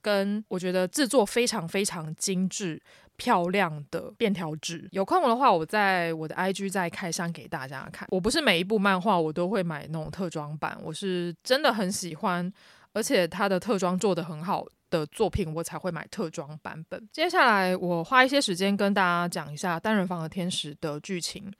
[0.00, 2.80] 跟我觉得制作非常非常精致。
[3.18, 8.06] 漂亮的便条纸，有空的话，我在我的 IG 再开箱给大家看。
[8.12, 12.50] 我不是每一部漫画我都会买那种特装版，我是真的很喜欢，
[12.92, 17.08] 而且它的特装做得很好的作品，我才会买特装版本。
[17.12, 21.52] 接下来我花一些时间跟大家讲一下单人房的天使的剧情。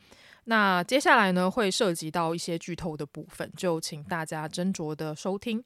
[0.45, 5.63] 那接下来呢，会涉及到一些剧透的部分，就请大家斟酌的收听。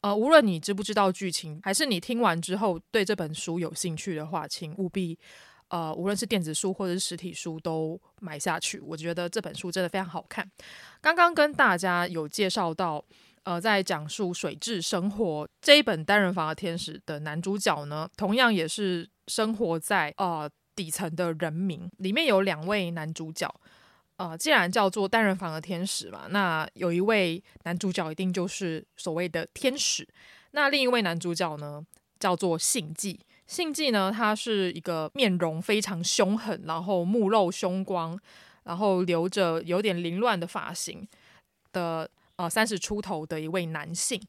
[0.00, 5.18] 呃，无论你知不知道剧情，还是你听完之后对这本书有兴趣的话，请务必，
[5.68, 8.78] 呃，无论是电子书或者是实体书都买下去。
[8.78, 10.48] 我觉得这本书真的非常好看。
[11.00, 13.04] 刚刚跟大家有介绍到，
[13.42, 21.90] 呃，在讲述水质生活这一本单人房的天使的男主角呢，同样也是生活在呃底层的人民。
[21.98, 23.52] 里面有两位男主角。
[24.18, 30.06] 呃，既然叫做单人房的天使嘛，那有一位男主角一定就是所谓的天使。
[30.50, 31.84] 那另一位男主角呢，
[32.18, 33.20] 叫做信季。
[33.46, 38.18] 信季呢，他是一个面容非常凶狠，然后目露凶光，
[38.64, 41.06] 然后留着有点凌乱的发型
[41.72, 44.20] 的呃三十出头的一位男性。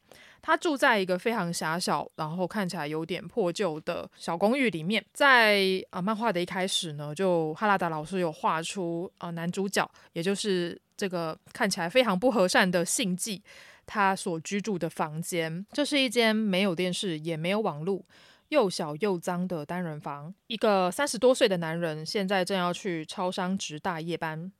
[0.42, 5.04] 他住在一个非常狭小，然后看起来有点破旧的小公寓里面。
[5.14, 13.44] 在啊、漫画的一开始呢，就哈拉达老师有画出啊、男主角，也就是这个看起来非常不和善的信季，
[13.86, 15.66] 他所居住的房间。
[15.72, 18.04] 这是一间没有电视也没有网络，
[18.48, 20.34] 又小又脏的单人房。
[20.48, 24.52] 一个三十多岁的男人现在正要去超商值大夜班。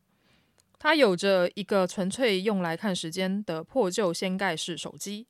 [0.78, 5.28] 他有着一个纯粹用来看时间的破旧掀盖式手机。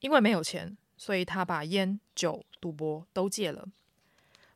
[0.00, 3.66] 因为没有钱，所以他把烟、酒、赌博都戒了。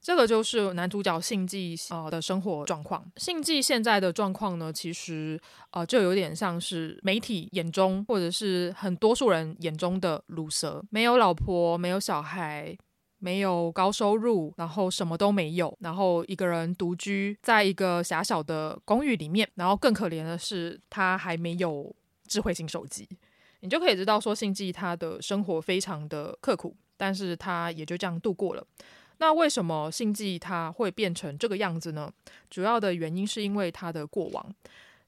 [0.00, 3.08] 这个就是男主角信纪呃的生活状况。
[3.18, 5.40] 信纪现在的状况呢，其实
[5.70, 12.76] 呃就有点像是媒体眼中或者是很多数人眼中的鲁蛇，没有老婆，没有小孩，
[13.18, 21.94] 没有高收入，然后什么都没有，然后一个人独居在一个狭小的公寓里面，然后更可怜的是他还没有
[22.26, 23.08] 智慧型手机。
[23.62, 28.66] 你就可以知道说信纪他的生活非常的刻苦，但是他也就这样度过了。
[29.18, 32.12] 那为什么信纪他会变成这个样子呢？
[32.50, 34.54] 主要的原因是因为他的过往。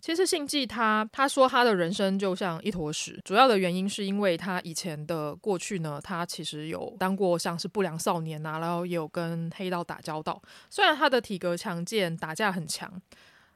[0.00, 10.40] 其实信纪他他说他的人生就像一坨屎，主要的原因是因为他以前的过去呢，他其实有当过像是不良少年啊，然后也有跟黑道打交道。
[10.70, 13.00] 虽然他的体格强健，打架很强。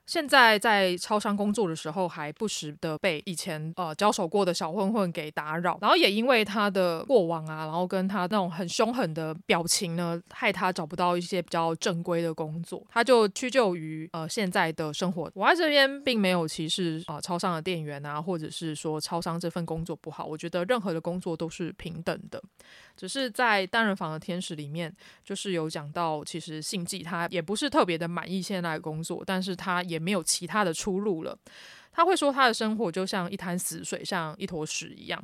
[0.09, 15.31] 现在在超商工作的时候，还不时的被以前呃交手过的小混混给打扰，然后也因为他的过往啊，然后跟他那种很凶狠的表情呢，害他找不到一些比较正规的工作，他就屈就于呃现在的生活。
[15.35, 22.43] 我在这边并没有歧视啊、呃、超商的店员啊，或者是说超商这份工作不好，我觉得任何的工作都是平等的。
[22.97, 24.93] 只是在单人房的天使里面，
[25.23, 31.37] 就是有讲到，其实信纪他也不是特别的满意现在的工作，但是他也没有其他的出路了。
[31.93, 35.23] 他会说他的生活就像一滩死水，像一坨屎一样，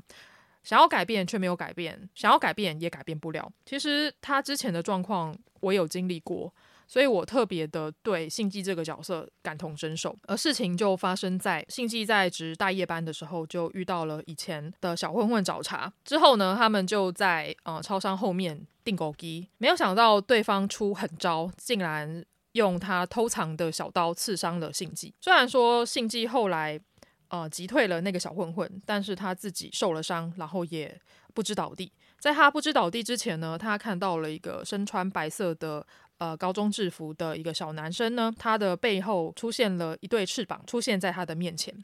[0.62, 3.50] 想要改变却没有改变，想要改变也改变不了。
[3.64, 6.52] 其实他之前的状况我有经历过。
[6.86, 15.90] 所以我特别的对信纪这个角色感同身受，而事情就发生在信纪在值大夜班的时候，就遇到了以前的小混混找茬。
[16.04, 22.22] 之后呢，他们就在呃超商后面订狗机，没有想到对方出狠招，竟然
[22.54, 25.14] 用他偷藏的小刀刺伤了信纪。
[25.20, 26.80] 虽然说信纪后来
[27.28, 31.00] 呃击退了那个小混混，但是他自己受了伤，然后也
[31.32, 31.92] 不知倒地。
[32.18, 35.86] 在他不知倒地之前呢，他看到了一个身穿白色的。
[36.18, 41.74] 呃，高中制服的一个小男生呢，他的背后出现了一对翅膀，出现在他的面前。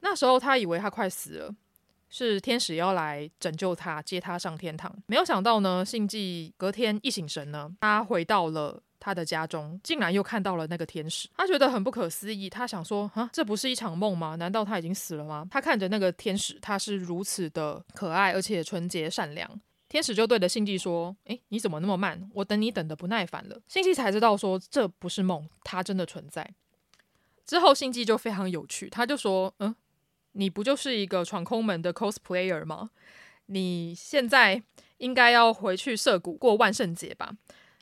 [0.00, 1.54] 那时候他以为他快死了，
[2.08, 4.90] 是天使要来拯救他，接他上天堂。
[5.06, 11.28] 没有想到呢，信纪隔天一醒神呢，他回到了他的家中，竟然又看到了那个天使。
[11.36, 14.36] 他觉得很不可思议，他想说：啊，这不是一场梦吗？
[14.36, 15.48] 难道他已经死了吗？
[15.50, 19.60] 他看着那个天使，他是如此的可爱，而且纯洁善良。
[19.88, 22.30] 天使就对着信纪说：“诶，你怎么那么慢？
[22.34, 26.48] 我等你等得不耐烦了。”信纪才知道说这不是梦，它真的存在。
[27.44, 29.74] 之后信纪就非常有趣，他就说：“嗯，
[30.32, 32.90] 你不就是一个闯空门的 cosplayer 吗？
[33.46, 34.62] 你现在
[34.98, 37.32] 应该要回去涩谷过万圣节吧？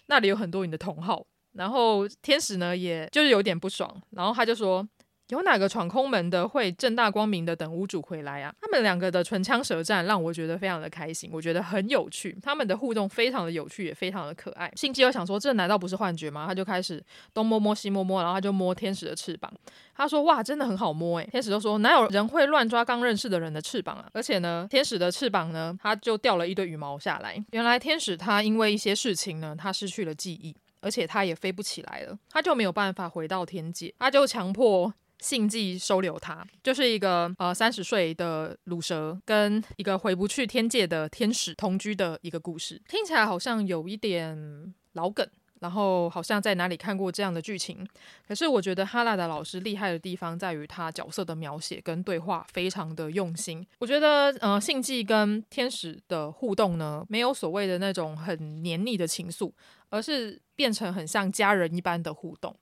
[0.08, 4.86] 那里有很多你的同好。”然后天使呢，也就是有点不爽，然后他就说。
[5.28, 8.54] 有哪个闯空门的会正大光明的等屋主回来啊？
[8.60, 14.72] 他们两个的唇枪舌战让我觉得非常的开心，我觉得很有趣，他们的互动非常的有趣，也非常的可爱。
[14.74, 16.46] 信纪又想说，这难道不是幻觉吗？
[16.46, 17.02] 他就开始
[17.34, 19.52] 东摸摸西摸摸，然后他就摸天使的翅膀。
[19.94, 24.08] 他说：“哇，真的很好摸诶。”天使就说：“哪有人会乱抓刚认识的人的翅膀啊？
[24.14, 27.44] 而且呢，天使的翅膀呢，他就掉了一堆羽毛下来。
[27.50, 45.28] 原来天使他因为一些事情呢，他失去了记忆，而且他也飞不起来了，他就没有办法回到天界，他就强迫。”信纪收留他，就是一个呃三十岁的鲁蛇跟一个回不去天界的天使同居的一个故事，听起来好像有一点老梗，
[45.60, 47.86] 然后好像在哪里看过这样的剧情。
[48.26, 53.66] 可是我觉得哈拉的老师厉害的地方在于他角色的描写跟对话非常的用心。
[53.78, 59.52] 我觉得呃信纪跟天使的互动呢，没有所谓的那种很黏腻的情愫，
[59.90, 62.54] 而是变成很像家人一般的互动。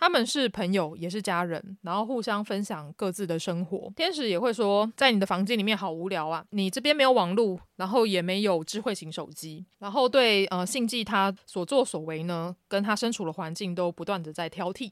[0.00, 3.92] 他们是朋友，也是家人，然后互相分享各自的生活。
[3.94, 14.90] 天使也会说，在你的房间里面好无聊啊，你这边没有网络，然后也没有智慧型手机，然后对呃信纪他所作所为呢，跟他身处的环境都不断的在挑剔，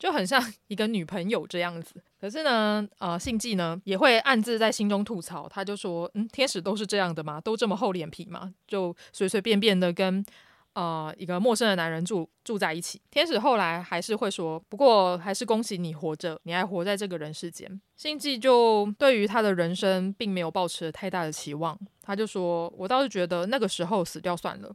[0.00, 2.02] 就很像一个女朋友这样子。
[2.20, 7.40] 可是呢，呃信纪呢也会暗自在心中吐槽，他就说，嗯，天使都是这样的吗？
[7.40, 8.52] 都这么厚脸皮吗？
[8.66, 10.26] 就随随便便的跟。
[10.74, 13.00] 呃，一个陌生的男人住住在一起。
[13.08, 17.80] 天使后来还是会说，不过还是恭喜你活着，你还活在这个人世间。
[17.96, 24.74] 星际就对于他的人生并没有抱持太大的期望，他就说：“我倒是觉得那个时候死掉算了。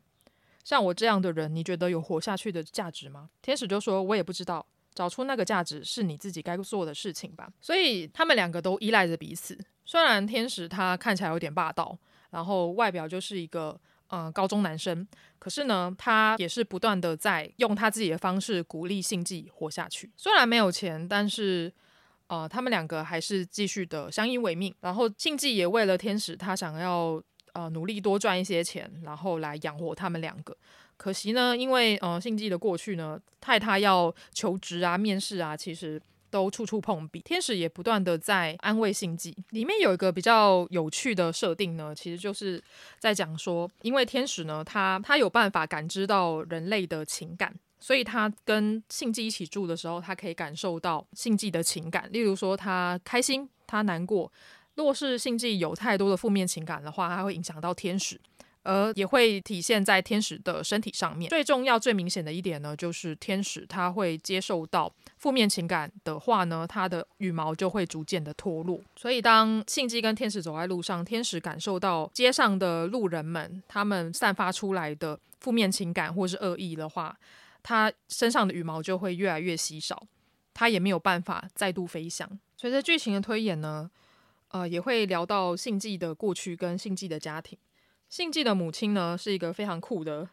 [0.64, 9.60] 像我这样的人，你觉得有活下去的价值吗？”天使就说：“我也不知道，找出那个价值是你自己该做的事情吧。”所以他们两个都依赖着彼此。
[9.86, 11.98] 虽然天使他看起来有点霸道，
[12.30, 13.78] 然后外表就是一个。
[14.12, 15.08] 嗯，高中男生，
[15.38, 20.12] 可是呢，他也是不断的在用他自己的方式鼓励信纪活下去。
[20.18, 21.72] 虽然没有钱，但是，
[22.28, 24.74] 呃，他们两个还是继续的相依为命。
[24.82, 27.22] 然后信继也为了天使，他想要
[27.54, 30.58] 呃努力多赚一些钱，然后来养活他们两个。
[30.98, 37.22] 可惜呢，因为呃信继的过去呢，太太要求职啊、面试啊，其实都处处碰壁。
[37.22, 39.36] 天使也不断的在安慰信寄。
[39.50, 42.62] 里面有一个比较有趣的设定呢，其实就是
[43.00, 47.54] 在讲说，因为天使呢，他他有办法感知到人类的情感。
[47.82, 54.30] 所以他跟信寄一起住的时候，他可以感受到信寄的情感，例如说他开心，他难过。
[54.76, 58.20] 若是信寄有太多的负面情感的话，它会影响到天使，
[58.70, 61.28] 而也会体现在天使的身体上面。
[61.28, 68.80] 最重要、最明显的一点呢，就是天使他会接受到负面情感的话呢，他的羽毛就会逐渐的脱落。
[68.96, 77.18] 所以当信继跟天使走在路上，天使感受到街上的路人们他们散发出来的负面情感或是恶意的话，
[77.64, 80.06] 他身上的羽毛就会越来越稀少，
[80.54, 82.30] 他也没有办法再度飞翔。
[82.56, 83.90] 随着剧情的推演呢，
[84.50, 87.58] 呃，也会聊到信继的过去跟信继的家庭。
[88.10, 90.30] 信纪的母亲呢，是一个非常酷的。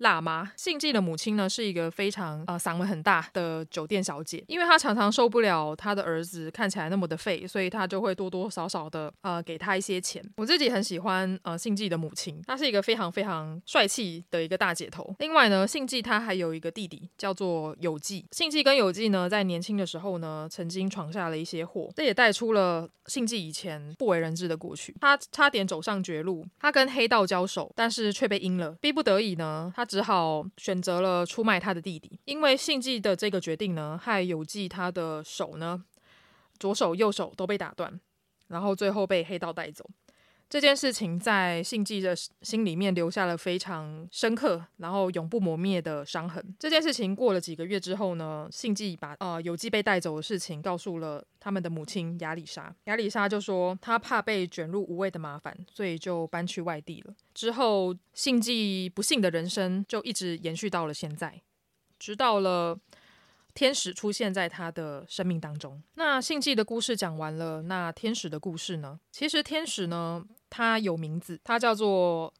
[0.00, 10.24] 辣妈信继的母亲呢，是一个非常呃嗓门很大的酒店小姐，因为她常常受不了她的儿子看起来那么的废，所以她就会多多少少的呃给他一些钱。
[10.36, 15.14] 我自己很喜欢呃信继的母亲，她是一个非常非常帅气的一个大姐头。
[15.18, 18.24] 另外呢，信继他还有一个弟弟叫做有纪。
[18.32, 24.96] 信继跟有纪呢，在年轻的时候呢，曾经闯下了一些祸，这也带出了信继以前不为人知的过去。
[24.98, 28.70] 他差点走上绝路，他跟黑道交手，但是却被阴了。
[28.80, 29.86] 逼不得已呢，他。
[29.90, 35.82] 只好选择了出卖他的弟弟，因为信纪的这个决定呢，害有纪他的手呢，
[36.60, 37.98] 左手右手都被打断，
[38.46, 39.84] 然后最后被黑道带走。
[40.50, 46.44] 这件事情在信继的心里面留下了非常深刻，然后永不磨灭的伤痕。
[46.58, 52.74] 这件事情过了几个月之后呢，信继把呃有纪被带走的事情告诉了他们的母亲亚丽莎。
[52.86, 57.14] 亚丽莎就说她怕被卷入无谓的麻烦，所以就搬去外地了。
[57.32, 61.40] 之后，信继不幸的人生就一直延续到了现在，
[61.96, 62.76] 直到了。
[63.52, 65.82] 天使出现在他的生命当中。
[65.94, 69.00] 那信继的故事讲完了，那天使的故事呢？
[69.10, 72.34] 其实天使呢，他有名字，他叫做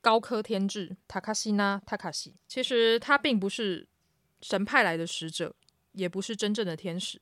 [0.00, 2.34] 高科天志，塔卡西纳塔卡西。
[2.46, 3.88] 其实他并不是
[4.42, 5.52] 神派来的使者，
[5.92, 7.20] 也不是真正的天使。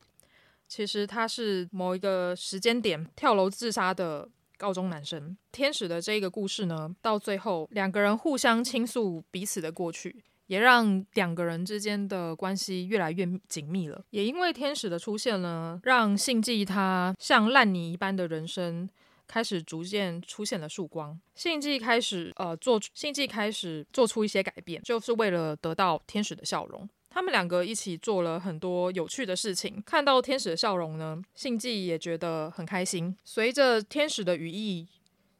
[0.66, 5.34] 其实他是某一个时间点跳楼自杀的高中男生。
[5.50, 10.24] 天使的这个故事呢，到最后两个人互相倾诉彼此的过去。
[10.48, 14.02] 也让两个人之间的关系越来越紧密了。
[14.08, 18.88] 也因为天使的出现呢，让信继他像烂泥一般的人生
[19.28, 21.16] 开始逐渐出现了曙光。
[21.36, 26.88] 信继开始呃做，信继开始做出一些改变，就是为了得到天使的笑容。
[27.10, 29.82] 他们两个一起做了很多有趣的事情。
[29.86, 33.16] 看到天使的笑容呢，信继也觉得很开心。
[33.22, 34.88] 随着天使的羽翼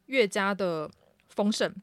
[0.05, 0.89] 越加的
[1.27, 1.75] 丰盛，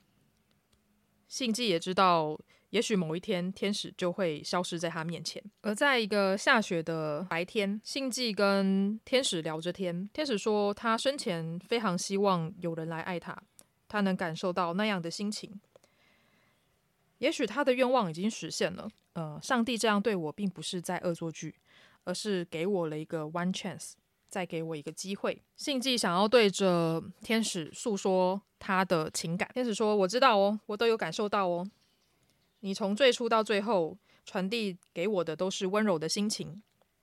[1.29, 2.39] 信继也知道。
[2.71, 5.43] 也许某一天，天使就会消失在他面前。
[5.63, 10.09] 而在一个下雪的白天，信继跟天使聊着天。
[10.13, 13.41] 天使说，他生前非常希望有人来爱他，
[13.87, 15.61] 他能感受到那样的心情。
[17.19, 18.89] 也许他的愿望已经实现了。
[19.15, 21.55] 呃，上帝这样对我，并不是在恶作剧，
[22.05, 23.93] 而是给我了一个 one chance，
[24.29, 25.41] 再给我一个机会。
[25.57, 29.49] 信继想要对着天使诉说他的情感。
[29.55, 31.67] 天使说：“我知道哦，我都有感受到哦。”
[32.67, 36.61] 你从最初到最后传递给我的都是温柔的心情，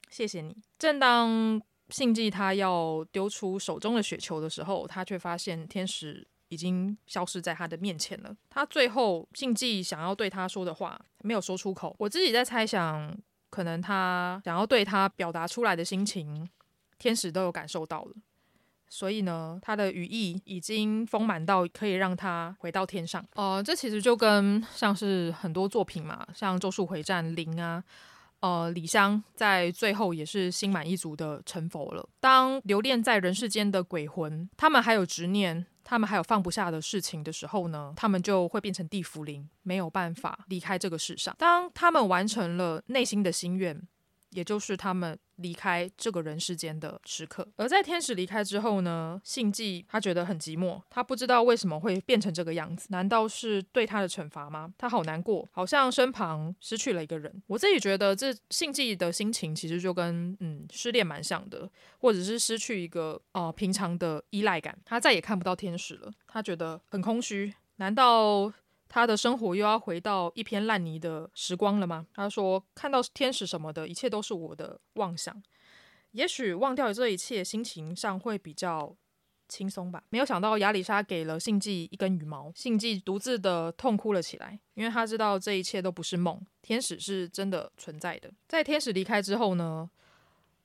[0.09, 0.53] 谢谢你。
[0.78, 8.36] 正当信寄他要丢出手中的雪球的时候，他却发现天使已经消失在他的面前了。
[8.49, 11.95] 他最后信寄想要对他说的话没有说出口。
[11.97, 13.18] 我自己在猜想，
[13.49, 16.45] 可能他想要对他表达出来的心情，
[16.99, 18.14] 天使都有感受到了。
[18.94, 23.26] 所以呢，他的羽翼已经丰满到可以让他回到天上。
[23.34, 27.84] 呃，这其实就跟像是很多作品嘛，像《咒术回战》零啊，
[28.41, 32.08] 呃，李香在最后也是心满意足的成佛了。
[32.20, 41.36] 当留恋在人世间的鬼魂，他们还有执念，他们还有放不下的事情的时候呢，他们就会变成地府灵，没有办法离开这个世上。
[41.39, 43.82] 当他们完成了内心的心愿，
[44.30, 45.18] 也就是他们。
[45.38, 54.74] 离开这个人世间的时刻，而在天使离开之后呢，信继他觉得很寂寞，他不知道为什么会变成这个样子，难道是对他的惩罚吗？
[54.78, 57.42] 他好难过，好像身旁失去了一个人。
[57.48, 61.70] 我自己觉得这信继的心情其实就跟嗯失恋蛮像的，
[62.00, 68.54] 或者是失去一个呃平常的依赖感，他再也看不到天使了，他觉得很空虚，难道？
[68.94, 72.06] 他的生活又要回到一片烂泥的时光了吗？
[72.14, 75.41] 他说：“看到天使什么的，一切都是我的妄想。
[76.12, 78.96] 也许忘掉这一切，心情上会比较
[79.50, 80.04] 轻松吧。
[80.10, 88.32] 没有想到亚里莎给了信寄一根羽毛，信寄独自的痛哭了起来，因为他知道这一切都不是梦，天使是真的存在的。
[88.48, 89.89] 在天使离开之后呢，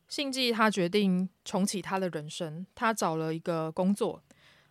[0.07, 4.23] 信寄他决定重启他的人生，他找了一个工作，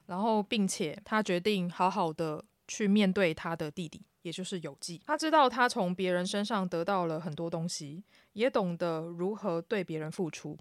[0.06, 5.02] 然后并且他决定好好的去面对他的弟弟，也就是有纪。
[5.06, 8.04] 他知道他从别人身上得到了很多东西，
[8.34, 10.58] 也懂得如何对别人付出。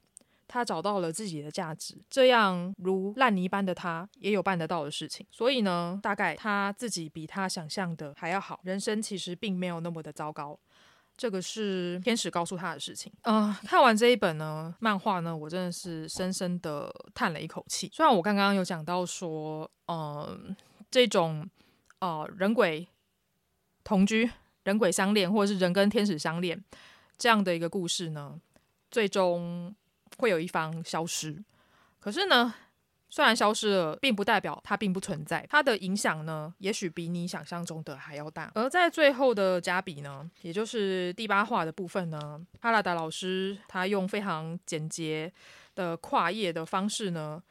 [0.48, 5.26] 他找到了自己的价值，这样如烂泥般的他也有办得到的事情。
[5.32, 10.56] 所以呢，大概他自己比他想象的还要好，人生其实并没有那么的糟糕。
[11.16, 13.12] 这个是天使告诉他的事情。
[13.22, 17.90] 嗯、看完这一本呢漫画呢，我真的是深深的叹了一口气。
[17.92, 20.54] 虽然我刚刚有讲到说，嗯、
[20.90, 21.44] 这种
[22.00, 22.86] 呃人鬼
[23.84, 24.30] 同居、
[24.64, 26.62] 人鬼相恋，或者是人跟天使相恋
[27.16, 28.40] 这样的一个故事呢，
[28.90, 29.74] 最终
[30.18, 31.42] 会有一方消失。
[32.00, 32.54] 可是呢，
[33.08, 35.46] 虽然消失了，并不代表它并不存在。
[35.48, 38.50] 它的影响呢，也许比你想象中的还要大。
[38.54, 45.32] 而在最后的加笔呢，也就是第八话的部分呢，哈拉达老师他用非常简洁
[45.74, 47.42] 的跨页的方式呢，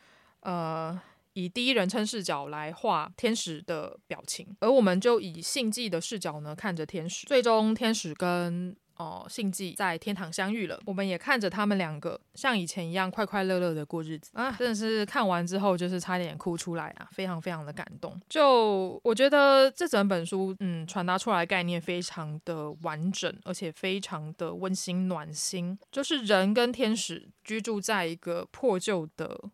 [0.42, 1.00] 呃，
[1.36, 7.28] 以第一人称视角来画天使的表情，而我们就以信季的视角呢看着天使。
[7.28, 14.50] 最终，天使跟哦，信季在天堂相遇了，我们也看着他们两个像以前一样快快乐乐的过日子啊！
[14.58, 18.18] 真的是看完之后就是差点哭出来啊，非常非常的感动。
[18.30, 25.78] 就我觉得这整本书，嗯，传达出来的概念非常的完整，而且非常的温馨暖心。
[25.92, 29.50] 就是人跟天使居住在一个破旧的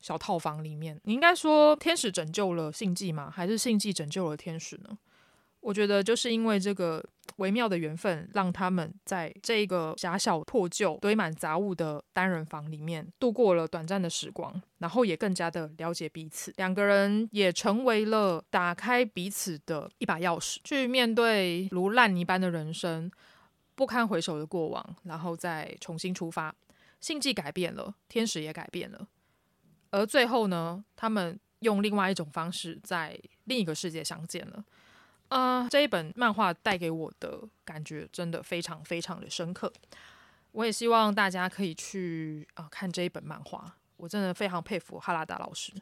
[0.00, 3.30] 小套房里面，你应该说天使拯救了信季吗？
[3.30, 4.98] 还是信季拯救了天使呢？
[5.60, 7.04] 我觉得就是因为这个
[7.36, 16.50] 微妙的缘分，让他们在这个狭小破旧、堆满杂物的单人房里面度过了短暂的时光，然后也更加的了解彼此。
[16.56, 23.10] 两个人也成为了打开彼此的一把钥匙，去面对如烂泥般的人生、
[23.74, 26.54] 不堪回首的过往，然后再重新出发。
[27.00, 29.06] 信季改变了，天使也改变了，
[29.90, 34.64] 而最后呢，他们用另外一种方式在另一个世界相见了。
[35.28, 39.72] 啊、呃，这一本漫画带给我的感觉真的非常非常的深刻。
[40.52, 45.72] 我也希望大家可以去啊、看这一本漫画，我真的非常佩服哈拉达老师。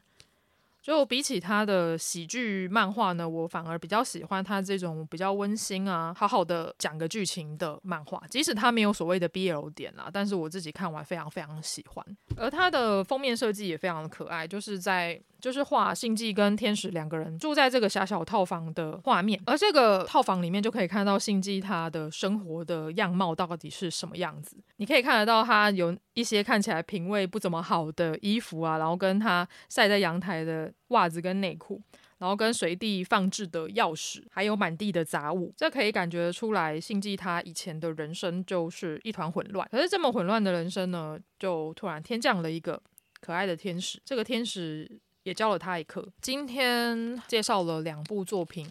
[0.81, 8.21] 就比起他的喜剧漫画呢，我反而比较喜欢他这种比较温馨啊，好好的讲个剧情的漫画。
[8.29, 12.05] 即使他没有所谓的 BL 点啦，但是我自己看完非常非常喜欢。
[12.37, 24.57] 而他的封面设计也非常的可爱，就是在就是画信季跟天使两个人住在这个狭小套房的画面，而这个套房里面就可以看到信季他的生活的样貌到底是什么样子。
[24.77, 31.81] 你可以看得到他有一些看起来品味不怎么好的衣服啊，然后跟他晒在阳台的袜子跟内裤，
[32.17, 39.67] 然后跟随地放置的钥匙，还有满地的杂物，这可以感觉出来，信季他以前的人生就是一团混乱。
[39.71, 42.81] 可是这么混乱的人生呢，就突然天降了一个
[43.21, 46.07] 可爱的天使，这个天使也教了他一课。
[46.19, 48.67] 今天介绍了两部作品。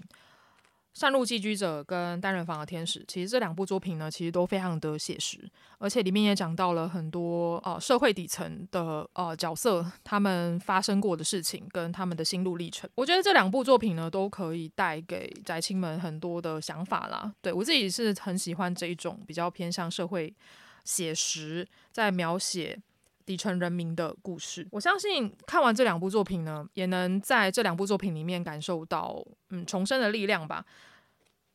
[0.94, 5.38] 善入寄居者跟单人房的天使，其实这两部作品呢，其实都非常的写实，
[5.78, 12.90] 而且里面也讲到了很多呃社会底层的呃角色，他们发生过的事情跟他们的心路历程。
[12.96, 17.32] 我觉得这两部作品呢，都可以带给宅青们很多的想法啦。
[17.40, 20.34] 对，我自己是很喜欢这一种比较偏向社会
[20.82, 22.76] 写实，在描写
[23.29, 24.66] 底层人民的故事。
[24.70, 30.64] 我相信看完这两部作品呢，也能在这两部作品里面感受到嗯重生的力量吧。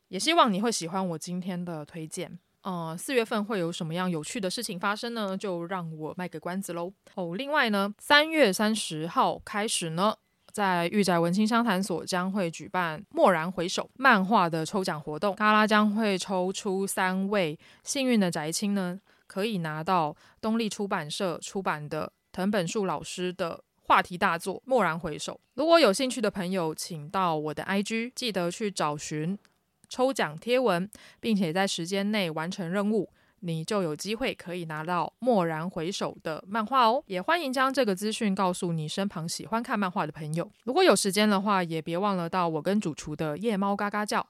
[0.06, 2.38] 也希望你会喜欢我今天的推荐。
[2.62, 5.36] 呃，四月份会有什么样有趣的事情发生呢？
[5.36, 6.92] 就让我卖个关子喽。
[7.16, 10.14] 哦，另外呢，三月三十号开始呢，
[10.52, 25.34] 在御宅文青商谈所将会举办《蓦然回首》漫画的抽奖活动，嘎拉将会抽出三位幸运的宅青呢，可以拿到东立出版社出版的藤本树老师的话题大作《蓦然回首》。
[25.54, 29.38] 如果有兴趣的朋友，请到我的 IG，记得去找寻。
[29.86, 33.08] 抽奖贴文，并且在时间内完成任务，
[33.40, 37.04] 你就有机会可以拿到《蓦然回首》的漫画哦。
[37.06, 40.50] 也欢迎将这个资讯告诉你身旁喜欢看漫画的朋友。
[40.64, 44.26] 如果有时间的话，也别忘了到我跟主厨的夜猫嘎嘎叫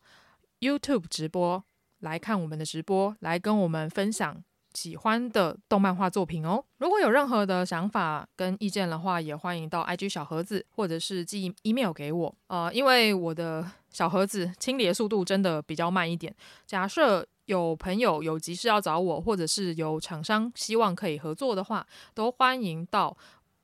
[0.61, 1.65] YouTube 直播
[2.01, 4.43] 来看我们的直播，来跟我们分享
[4.75, 6.63] 喜欢的动漫画作品哦。
[6.79, 12.35] 如果有任何的想法跟意见的话，也欢迎到 IG 小盒子或者是寄 email 给我。
[12.49, 13.67] 呃，因为我的。
[13.95, 16.35] 小盒子清理的速度真的比较慢一点。
[16.67, 23.17] 假设有朋友有急事要找我，或者是有厂商希望可以合作的话，都欢迎到、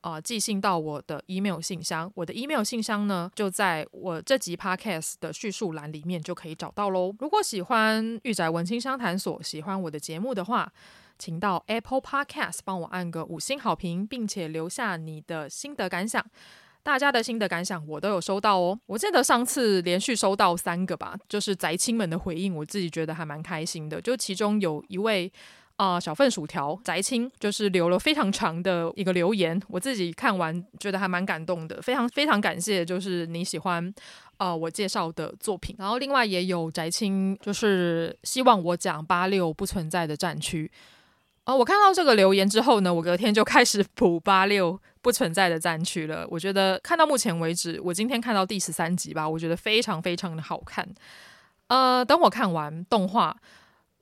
[0.03, 2.09] 呃、寄信到我的 email 信箱。
[2.15, 7.13] 我的 email 信箱呢，就在我这集 podcast 的叙述栏里面就可以找到喽。
[7.19, 10.73] 如果喜欢御宅文青商谈所，喜欢我的节目的话，
[11.21, 16.25] 请到 Apple Podcast 帮我按个五星好评，并且留下你的心得感想。
[16.83, 24.01] 大家的心得感想我都有收到哦，我记得上次连续收到三个吧，就是宅青们的回应，我自己觉得还蛮开心的。
[24.01, 25.31] 就其中有一位
[25.77, 33.93] 啊、小份薯条宅青，就是留了非常长的一个留言，我自己看完觉得还蛮感动的，非常非常感谢，就是你喜欢
[34.39, 35.77] 啊、我介绍的作品。
[35.79, 40.71] 然后另外也有宅青，就是希望我讲八六不存在的战区。
[41.57, 44.81] 我看到这个留言之后呢，我隔天就开始补八六。
[45.03, 46.27] 不存在的战区了。
[46.29, 50.87] 我觉得看到目前为止，我今天看到第十三集吧，我觉得非常非常的好看。
[51.69, 53.35] 呃，等我看完动画，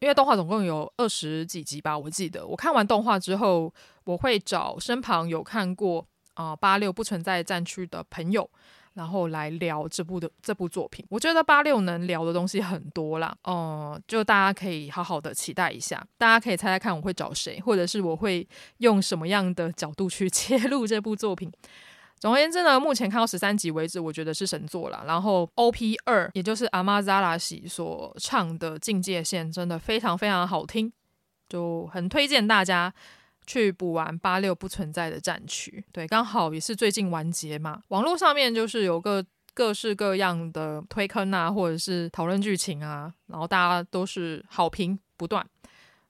[0.01, 3.73] 因为动画总共有二十几集吧，我记得我看完动画之后，
[4.03, 8.51] 我会找身旁有看过啊八六不存在战区的朋友。
[8.99, 18.45] 然后来聊这部的这部作品，我觉得八六能聊的东西很多啦，哦、就大家可以好好的期待一下，大家可以猜猜看我会找谁，或者是我会
[18.79, 21.49] 用什么样的角度去 切入这部作品。
[22.19, 25.05] 总而言之呢，目前看到十三集为止，我觉得是神作了。
[25.07, 30.93] 然后 OP 二，也就是阿玛扎拉西所唱的《境界线》，真的非常非常好听，
[31.49, 32.93] 就很推荐大家。
[33.49, 37.83] 去补完八六不存在的战区，对，刚好也是最近完结嘛。
[37.89, 39.25] 网络上面就是有个
[39.55, 45.45] 各式各样的推坑啊，或者是讨论剧情啊，然后大家都是好评不断。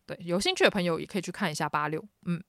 [0.05, 2.43] 对，有兴趣的朋友也可以去看一下八六，嗯。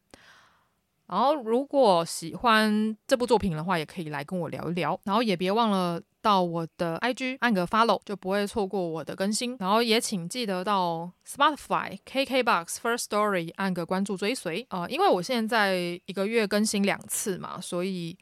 [1.09, 4.99] 然后如果喜欢这部作品的话，也可以来跟我聊一聊。
[5.03, 6.01] 然后也别忘了。
[6.21, 18.17] 到我的 IG 按个 follow 就不会错过我的更新，然后也请记得到 Spotify、KKBox、First Story 按个关注追随啊、因为我现在一个月更新两次嘛，所以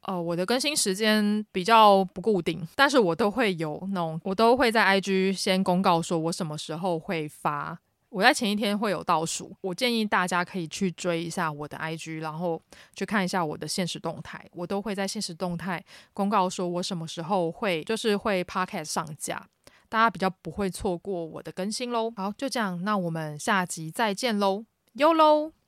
[0.00, 7.78] 呃我的更新时间比较不固定，但是我都会有那种，我都会在 IG 先公告说我什么时候会发。
[8.12, 12.60] 我在前一天会有倒数，我建议大家可以去追一下我的 IG，然后
[12.94, 15.82] 去看一下我的现实动态，我都会在现实动态
[16.12, 19.48] 公告说我什么时候会就是会 Podcast 上架，
[19.88, 22.12] 大家比较不会错过我的更新喽。
[22.14, 25.61] 好，就这样，那我们下集再见喽，，Yo 喽。